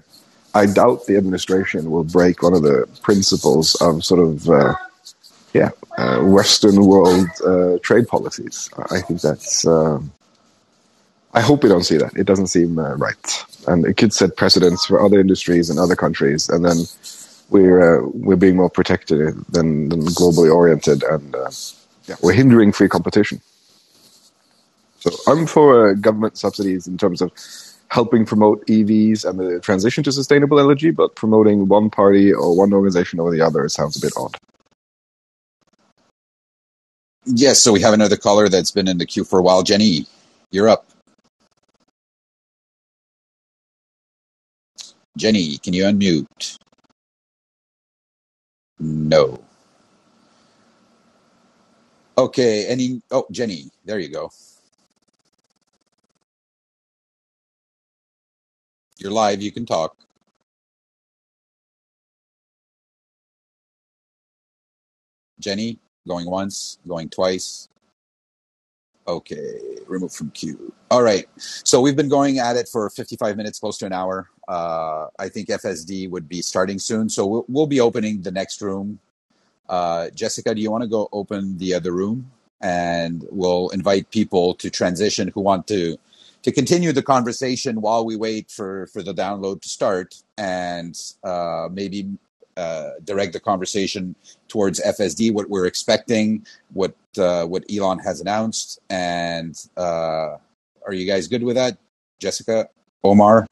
[0.54, 4.74] I doubt the administration will break one of the principles of sort of, uh,
[5.54, 8.68] yeah, uh, Western world uh, trade policies.
[8.90, 9.66] I think that's.
[9.66, 10.12] Um,
[11.34, 12.14] I hope we don't see that.
[12.14, 15.96] It doesn't seem uh, right, and it could set precedents for other industries and other
[15.96, 16.76] countries, and then
[17.48, 21.34] we're uh, we're being more protected than, than globally oriented, and
[22.06, 23.40] yeah, we're hindering free competition.
[25.02, 27.32] So I'm for uh, government subsidies in terms of
[27.88, 32.72] helping promote EVs and the transition to sustainable energy, but promoting one party or one
[32.74, 34.36] organization over the other sounds a bit odd.
[37.26, 39.62] Yes, so we have another caller that's been in the queue for a while.
[39.62, 40.06] Jenny,
[40.52, 40.86] you're up.
[45.16, 46.58] Jenny, can you unmute?
[48.80, 49.42] No.
[52.18, 52.66] Okay.
[52.66, 53.02] Any?
[53.10, 53.70] Oh, Jenny.
[53.84, 54.30] There you go.
[59.02, 59.42] You're live.
[59.42, 59.96] You can talk.
[65.40, 67.68] Jenny, going once, going twice.
[69.08, 70.72] Okay, remove from queue.
[70.90, 71.26] All right.
[71.36, 74.30] So we've been going at it for 55 minutes, close to an hour.
[74.46, 77.08] Uh, I think FSD would be starting soon.
[77.08, 79.00] So we'll, we'll be opening the next room.
[79.68, 82.30] Uh, Jessica, do you want to go open the other room?
[82.60, 85.98] And we'll invite people to transition who want to
[86.42, 91.68] to continue the conversation while we wait for, for the download to start and uh,
[91.72, 92.18] maybe
[92.56, 94.14] uh, direct the conversation
[94.48, 100.36] towards FSD, what we're expecting, what uh, what Elon has announced, and uh,
[100.86, 101.78] are you guys good with that,
[102.20, 102.68] Jessica,
[103.04, 103.46] Omar?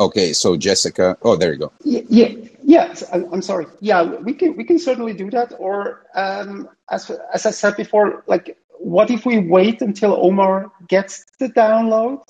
[0.00, 1.16] Okay, so Jessica.
[1.22, 1.72] Oh, there you go.
[1.84, 2.28] Yeah, yeah,
[2.62, 2.94] yeah.
[3.12, 3.66] I'm sorry.
[3.80, 5.54] Yeah, we can we can certainly do that.
[5.58, 11.24] Or um, as as I said before, like, what if we wait until Omar gets
[11.40, 12.20] the download?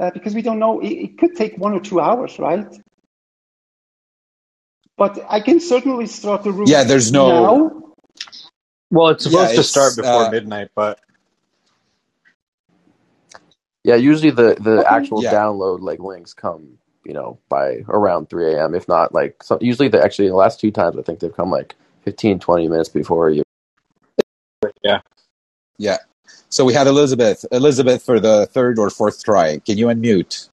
[0.00, 0.80] Uh, because we don't know.
[0.80, 2.66] It, it could take one or two hours, right?
[4.98, 7.52] But I can certainly start the room Yeah, there's no.
[7.52, 7.82] now.
[8.90, 11.00] Well, it's Yeah, supposed to start before uh, midnight, but
[13.84, 14.86] Yeah, usually the the Okay.
[14.86, 15.26] actual yeah.
[15.26, 18.74] download like links come, you know, by around 3 a.m.
[18.74, 21.50] If not, like so, usually the actually the last two times I think they've come
[21.50, 21.74] like
[22.04, 23.42] 15, 20 minutes before you.
[24.84, 25.00] yeah.
[25.80, 25.96] Yeah.
[26.50, 27.46] So we had Elizabeth.
[27.50, 29.58] Elizabeth for the third or fourth try.
[29.60, 30.50] Can you unmute?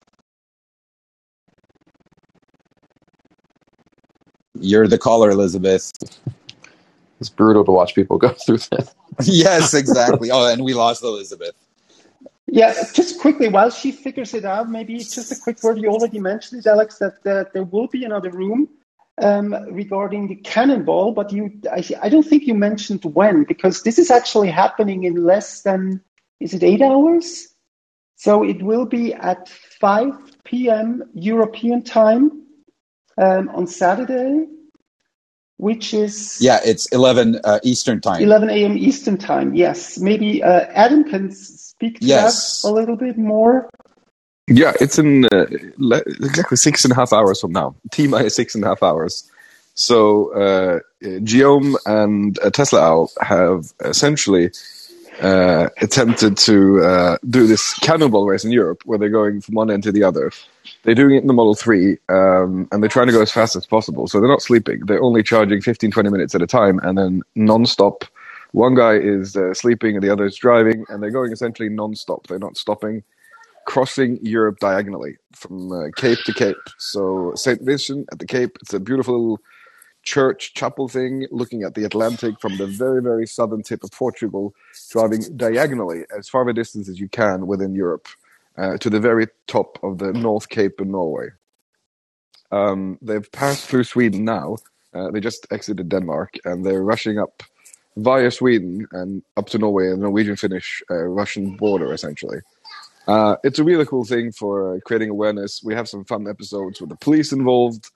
[4.58, 5.92] You're the caller, Elizabeth.
[7.20, 8.94] It's brutal to watch people go through this.
[9.24, 10.30] yes, exactly.
[10.30, 11.56] Oh, and we lost Elizabeth.
[12.46, 15.80] Yeah, just quickly, while she figures it out, maybe just a quick word.
[15.80, 18.70] You already mentioned it, Alex, that, that there will be another room
[19.22, 23.98] um, regarding the cannonball, but you, I, I don't think you mentioned when, because this
[23.98, 26.02] is actually happening in less than,
[26.40, 27.48] is it eight hours?
[28.16, 31.04] So it will be at 5 p.m.
[31.14, 32.44] European time
[33.18, 34.48] um, on Saturday,
[35.58, 38.22] which is Yeah, it's 11 uh, Eastern time.
[38.22, 38.78] 11 a.m.
[38.78, 39.56] Eastern time.
[39.56, 42.62] Yes, maybe uh, Adam can speak to Yes.
[42.62, 43.70] that a little bit more.
[44.48, 45.46] Yeah, it's in uh,
[46.08, 47.76] exactly six and a half hours from now.
[47.92, 49.30] T minus six and a half hours.
[49.76, 54.52] So uh, Geom and uh, Tesla Owl have essentially
[55.22, 59.70] uh, attempted to uh, do this cannonball race in Europe, where they're going from one
[59.70, 60.32] end to the other.
[60.84, 63.56] They're doing it in the Model 3, um, and they're trying to go as fast
[63.56, 64.08] as possible.
[64.08, 64.86] So they're not sleeping.
[64.86, 68.06] They're only charging 15, 20 minutes at a time, and then non-stop.
[68.54, 72.28] One guy is uh, sleeping, and the other is driving, and they're going essentially non-stop.
[72.28, 73.04] They're not stopping
[73.68, 76.56] crossing Europe diagonally from uh, Cape to Cape.
[76.80, 79.40] So Saint Vincent at the Cape, it's a beautiful
[80.04, 84.56] church chapel thing, looking at the Atlantic from the very very southern tip of Portugal,
[84.90, 88.08] driving diagonally as far a distance as you can within Europe
[88.58, 91.28] uh, to the very top of the North Cape in Norway.
[92.52, 94.56] Um, they've passed through Sweden now.
[94.94, 97.44] Uh, they just exited Denmark and they're rushing up
[97.98, 102.40] via Sweden and up to Norway and the Norwegian-Finnish uh, Russian border essentially.
[103.08, 105.64] Uh, it's a really cool thing for uh, creating awareness.
[105.64, 107.90] We have some fun episodes with the police involved,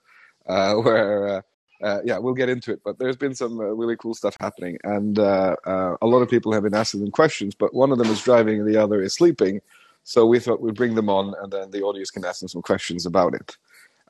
[0.46, 1.42] uh, where uh,
[1.82, 2.80] uh, yeah, we'll get into it.
[2.84, 6.62] But there's been some uh, really cool stuff happening, and a lot of people have
[6.62, 7.54] been asking them questions.
[7.54, 9.60] But one of them is driving, and the other is sleeping.
[10.04, 12.62] So we thought we'd bring them on, and then the audience can ask them some
[12.62, 13.56] questions about it.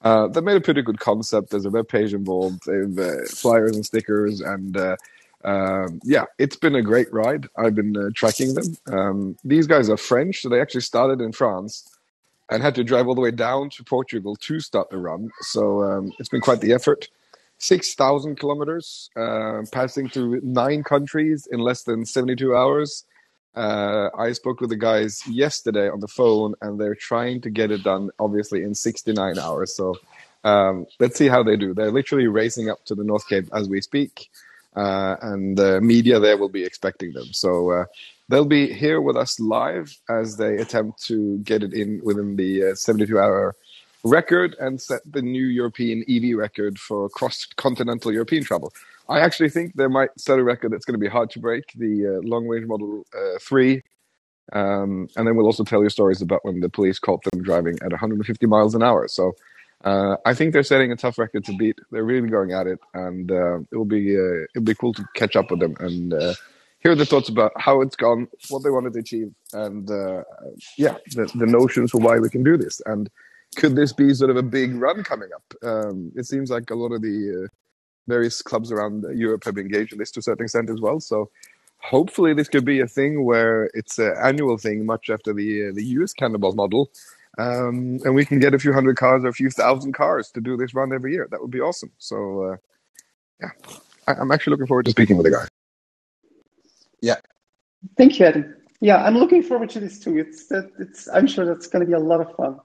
[0.02, 1.50] They made a pretty good concept.
[1.50, 4.76] There's a web page involved, they have flyers and stickers, and
[5.44, 7.46] um, yeah, it's been a great ride.
[7.56, 8.76] I've been uh, tracking them.
[8.86, 11.88] Um, these guys are French, so they actually started in France
[12.50, 15.30] and had to drive all the way down to Portugal to start the run.
[15.40, 17.08] So um, it's been quite the effort.
[17.58, 23.04] 6,000 kilometers, uh, passing through nine countries in less than 72 hours.
[23.54, 27.70] Uh, I spoke with the guys yesterday on the phone, and they're trying to get
[27.70, 29.76] it done, obviously, in 69 hours.
[29.76, 29.94] So
[30.44, 31.72] um, let's see how they do.
[31.72, 34.28] They're literally racing up to the North Cape as we speak,
[34.76, 37.32] uh, and the media there will be expecting them.
[37.32, 37.84] So uh,
[38.28, 42.74] they'll be here with us live as they attempt to get it in within the
[42.74, 43.54] 72 hour
[44.04, 48.72] record and set the new European EV record for cross continental European travel.
[49.08, 51.64] I actually think they might set a record that's going to be hard to break
[51.74, 53.82] the uh, long range Model uh, 3.
[54.52, 57.78] Um, and then we'll also tell you stories about when the police caught them driving
[57.82, 59.06] at 150 miles an hour.
[59.08, 59.32] So
[59.84, 61.78] uh, I think they're setting a tough record to beat.
[61.90, 65.04] They're really going at it, and uh, it will be uh, it'll be cool to
[65.14, 66.34] catch up with them and uh,
[66.80, 70.22] hear their thoughts about how it's gone, what they wanted to achieve, and uh,
[70.78, 72.80] yeah, the, the notions for why we can do this.
[72.86, 73.10] And
[73.56, 75.54] could this be sort of a big run coming up?
[75.62, 77.48] Um, it seems like a lot of the uh,
[78.08, 81.00] various clubs around Europe have engaged in this to a certain extent as well.
[81.00, 81.30] So
[81.78, 85.84] hopefully this could be a thing where it's an annual thing, much after the the
[85.98, 86.90] US Cannonball model,
[87.38, 90.40] um, and we can get a few hundred cars or a few thousand cars to
[90.40, 91.28] do this run every year.
[91.30, 91.92] That would be awesome.
[91.98, 92.56] So uh,
[93.40, 93.50] yeah,
[94.08, 95.46] I, I'm actually looking forward to speaking with the guy.
[97.02, 97.16] Yeah,
[97.98, 98.56] Thank you, Adam.
[98.80, 100.18] Yeah, I'm looking forward to this too.
[100.18, 102.60] It's that it's I'm sure that's going to be a lot of fun.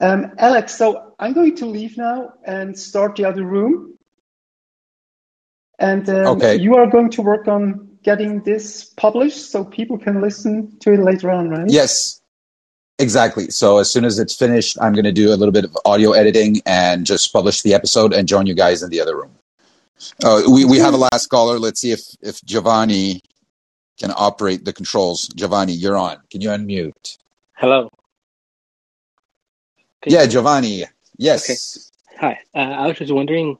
[0.00, 3.98] Um, Alex, so I'm going to leave now and start the other room.
[5.78, 6.54] And um, Okay.
[6.54, 11.00] you are going to work on getting this published so people can listen to it
[11.00, 11.68] later on, right?
[11.68, 12.17] Yes,
[12.98, 13.50] exactly.
[13.50, 16.12] So as soon as it's finished, I'm going to do a little bit of audio
[16.12, 19.30] editing and just publish the episode and join you guys in the other room.
[20.24, 21.58] Uh, we we have a last caller.
[21.58, 23.22] Let's see if if Giovanni
[23.98, 25.28] can operate the controls.
[25.34, 26.18] Giovanni, you're on.
[26.30, 27.18] Can you unmute?
[27.54, 27.90] Hello.
[30.02, 30.26] Can Yeah?
[30.26, 30.84] Giovanni.
[30.84, 30.92] Okay.
[31.16, 31.90] Yes.
[32.20, 32.38] Hi.
[32.54, 33.58] Uh, I was just wondering,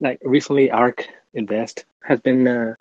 [0.00, 2.74] like recently, ARK Invest has been uh,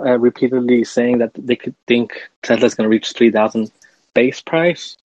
[0.00, 3.70] uh, repeatedly saying that they could think Tesla's going to reach three thousand
[4.14, 4.96] base price.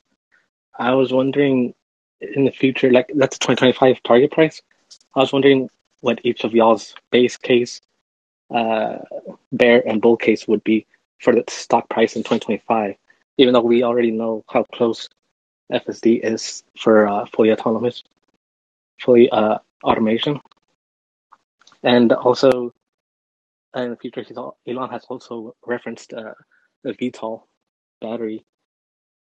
[0.77, 1.73] I was wondering
[2.21, 4.61] in the future, like that's a twenty twenty five target price.
[5.15, 5.69] I was wondering
[6.01, 7.81] what each of y'all's base case,
[8.53, 8.97] uh,
[9.51, 10.85] bear and bull case would be
[11.19, 12.95] for the stock price in twenty twenty five.
[13.37, 15.09] Even though we already know how close
[15.71, 18.03] FSD is for uh, fully autonomous,
[18.99, 20.39] fully uh, automation,
[21.83, 22.73] and also
[23.75, 24.23] in the future,
[24.67, 26.33] Elon has also referenced uh,
[26.83, 27.43] the VTOL
[27.99, 28.45] battery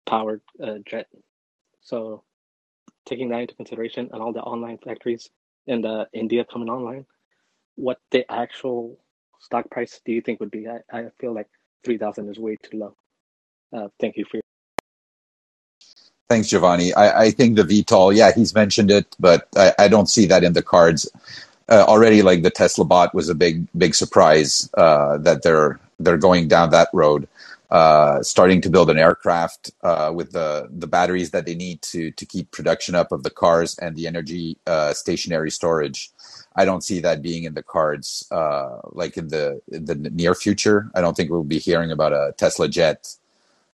[0.06, 1.08] powered uh, jet.
[1.82, 2.24] So
[3.06, 5.30] taking that into consideration and all the online factories
[5.68, 7.06] in uh, India coming online,
[7.76, 9.00] what the actual
[9.40, 10.68] stock price do you think would be?
[10.68, 11.48] I, I feel like
[11.84, 12.96] three thousand is way too low.
[13.72, 14.44] Uh, thank you for your
[16.30, 16.94] Thanks, Giovanni.
[16.94, 20.44] I, I think the VTOL, yeah, he's mentioned it, but I, I don't see that
[20.44, 21.10] in the cards.
[21.68, 26.18] Uh, already, like the Tesla bot was a big, big surprise uh, that they're they're
[26.18, 27.28] going down that road,
[27.72, 32.12] uh, starting to build an aircraft uh, with the the batteries that they need to
[32.12, 36.12] to keep production up of the cars and the energy uh, stationary storage.
[36.56, 40.36] I don't see that being in the cards, uh, like in the in the near
[40.36, 40.92] future.
[40.96, 43.08] I don't think we'll be hearing about a Tesla jet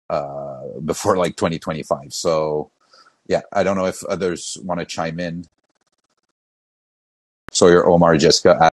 [0.10, 2.14] uh, before like 2025.
[2.14, 2.72] So,
[3.28, 5.46] yeah, I don't know if others want to chime in.
[7.52, 8.58] Sawyer, Omar, Jessica.
[8.62, 8.72] Ad-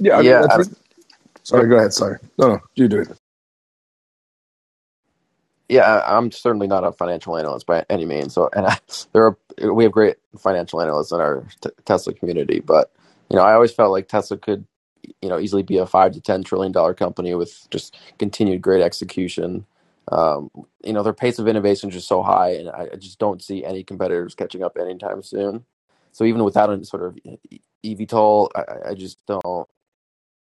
[0.00, 0.58] Yeah, I mean, Yeah, that's Adam.
[0.58, 0.66] re-
[1.44, 1.68] sorry.
[1.68, 1.92] Go ahead.
[1.94, 2.18] Sorry.
[2.38, 3.08] No, no, you do it.
[5.74, 8.34] Yeah, I'm certainly not a financial analyst by any means.
[8.34, 8.78] So, and I,
[9.14, 9.38] there are
[9.72, 12.92] we have great financial analysts in our t- Tesla community, but
[13.30, 14.66] you know, I always felt like Tesla could,
[15.22, 18.82] you know, easily be a five to ten trillion dollar company with just continued great
[18.82, 19.66] execution.
[20.12, 20.50] Um,
[20.84, 23.42] you know, their pace of innovation is just so high, and I, I just don't
[23.42, 25.66] see any competitors catching up anytime soon.
[26.12, 27.18] So even without a sort of
[27.84, 29.68] eVTOL, I- I just don't,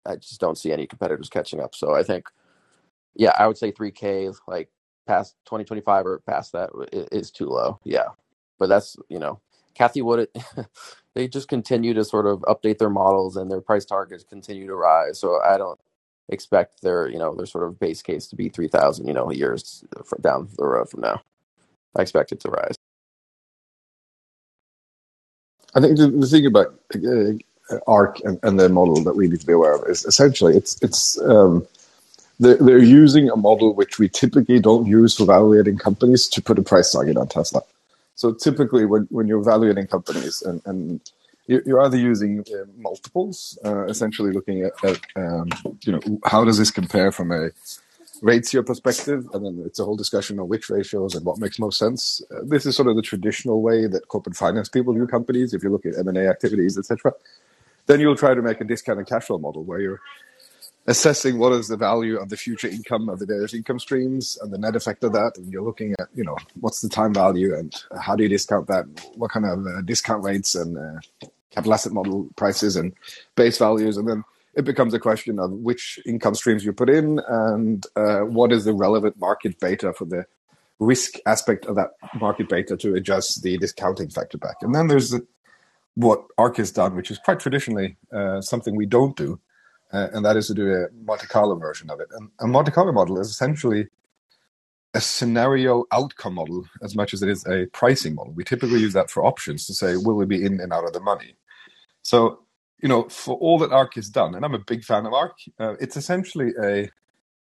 [0.05, 1.75] I just don't see any competitors catching up.
[1.75, 2.27] So I think
[3.15, 4.69] yeah, I would say 3K, like
[5.07, 6.71] past 2025 or past that
[7.11, 7.79] is too low.
[7.83, 8.09] Yeah.
[8.59, 9.41] But that's, you know,
[9.75, 10.29] Cathie Wood,
[11.15, 14.75] they just continue to sort of update their models and their price targets continue to
[14.75, 15.19] rise.
[15.19, 15.79] So I don't
[16.29, 19.83] expect their, you know, their sort of base case to be 3,000, you know, years
[20.21, 21.21] down the road from now.
[21.95, 22.75] I expect it to rise.
[25.75, 29.39] I think the, the thing about uh, ARK and, and the model that we need
[29.39, 31.67] to be aware of is essentially it's it's um,
[32.39, 36.59] they're, they're using a model which we typically don't use for evaluating companies to put
[36.59, 37.61] a price target on Tesla.
[38.15, 41.01] So typically, when, when you're evaluating companies, and, and
[41.47, 45.49] you- you're either using uh, multiples, uh, essentially looking at, at um,
[45.85, 47.51] you know how does this compare from a
[48.21, 51.79] ratio perspective, and then it's a whole discussion on which ratios and what makes most
[51.79, 52.21] sense.
[52.31, 55.53] Uh, this is sort of the traditional way that corporate finance people view companies.
[55.53, 57.13] If you look at M and A activities, etc.,
[57.87, 60.01] then you'll try to make a discounted cash flow model where you're
[60.87, 64.51] assessing what is the value of the future income of the various income streams and
[64.53, 67.55] the net effect of that, and you're looking at you know what's the time value
[67.55, 71.73] and how do you discount that, what kind of uh, discount rates and uh, capital
[71.73, 72.93] asset model prices and
[73.35, 74.23] base values, and then
[74.55, 78.63] it becomes a question of which income streams you put in and uh, what is
[78.65, 80.25] the relevant market beta for the
[80.79, 84.55] risk aspect of that market beta to adjust the discounting factor back.
[84.61, 85.25] And then there's the,
[85.95, 89.39] what ARK has done, which is quite traditionally uh, something we don't do,
[89.93, 92.07] uh, and that is to do a Monte Carlo version of it.
[92.11, 93.87] And a Monte Carlo model is essentially
[94.93, 98.33] a scenario outcome model as much as it is a pricing model.
[98.33, 100.93] We typically use that for options to say, will we be in and out of
[100.93, 101.35] the money?
[102.01, 102.39] So,
[102.81, 105.37] you know, for all that ARK has done, and I'm a big fan of ARK,
[105.59, 106.89] uh, it's essentially a,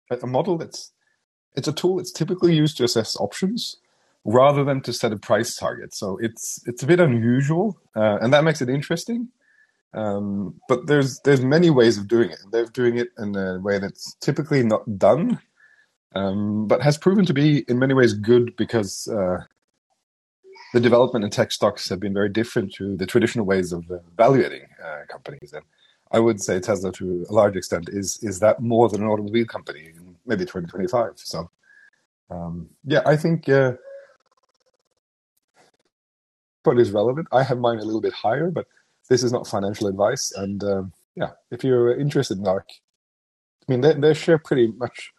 [0.09, 0.91] a model that's,
[1.55, 3.77] it's a tool that's typically used to assess options,
[4.27, 5.93] rather than to set a price target.
[5.93, 9.29] So it's it's a bit unusual, uh, and that makes it interesting.
[9.95, 12.39] Um, but there's there's many ways of doing it.
[12.51, 15.39] They're doing it in a way that's typically not done,
[16.15, 19.37] um, but has proven to be in many ways good because uh,
[20.73, 23.99] the development in tech stocks have been very different to the traditional ways of uh,
[24.13, 25.53] evaluating uh, companies.
[25.53, 25.63] And
[26.11, 29.45] I would say Tesla, to a large extent, is is that more than an automobile
[29.45, 31.13] company in maybe 2025.
[31.15, 31.49] So
[32.29, 33.73] um, yeah, I think uh,
[36.63, 37.27] what is relevant.
[37.31, 38.67] I have mine a little bit higher, but
[39.09, 40.31] this is not financial advice.
[40.35, 42.69] And um, yeah, if you're interested in ARK,
[43.67, 45.11] I mean, they, they share pretty much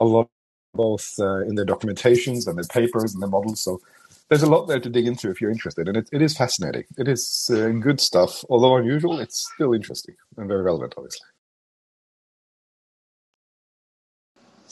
[0.00, 0.30] a lot,
[0.74, 3.60] both uh, in their documentations and their papers and their models.
[3.60, 3.80] So
[4.28, 5.88] there's a lot there to dig into if you're interested.
[5.88, 6.84] And it, it is fascinating.
[6.98, 8.44] It is uh, good stuff.
[8.50, 11.26] Although unusual, it's still interesting and very relevant, obviously.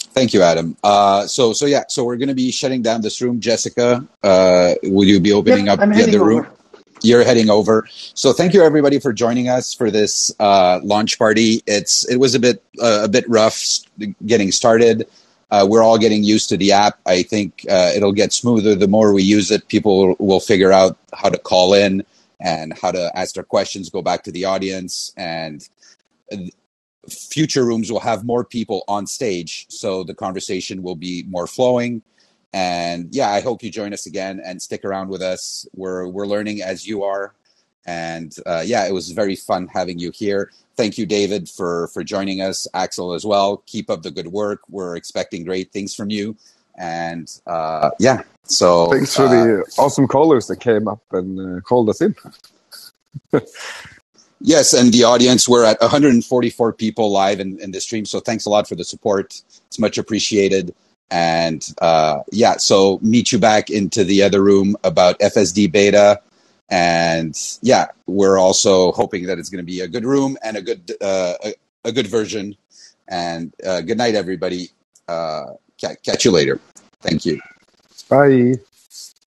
[0.02, 0.76] Thank you, Adam.
[0.84, 3.40] Uh, so, so yeah, so we're going to be shutting down this room.
[3.40, 6.48] Jessica, uh, will you be opening Yep, up I'm the other room?
[7.06, 7.86] You're heading over.
[8.14, 11.62] So, thank you everybody for joining us for this uh, launch party.
[11.66, 13.62] It's it was a bit uh, a bit rough
[14.26, 15.06] getting started.
[15.50, 16.98] Uh, we're all getting used to the app.
[17.06, 19.68] I think uh, it'll get smoother the more we use it.
[19.68, 22.04] People will figure out how to call in
[22.40, 25.66] and how to ask their questions, go back to the audience, and
[27.08, 32.02] future rooms will have more people on stage, so the conversation will be more flowing.
[32.56, 35.66] And yeah, I hope you join us again and stick around with us.
[35.74, 37.34] We're we're learning as you are,
[37.84, 40.50] and uh, yeah, it was very fun having you here.
[40.74, 42.66] Thank you, David, for for joining us.
[42.72, 43.58] Axel as well.
[43.66, 44.60] Keep up the good work.
[44.70, 46.34] We're expecting great things from you.
[46.78, 51.60] And uh, yeah, so Thanks for uh, the awesome callers that came up and uh,
[51.60, 52.16] called us in.
[54.42, 58.04] Yes, and the audience, we're at 144 people live in, in the stream.
[58.04, 59.42] So thanks a lot for the support.
[59.66, 60.74] It's much appreciated.
[61.10, 66.20] And uh, yeah, so meet you back into the other room about FSD beta.
[66.70, 70.62] And yeah, we're also hoping that it's going to be a good room and a
[70.62, 71.54] good uh, a,
[71.84, 72.56] a good version.
[73.08, 74.70] And uh, good night, everybody.
[75.08, 76.60] Uh, ca- catch you later.
[77.02, 77.40] Thank you.
[78.08, 78.54] Bye.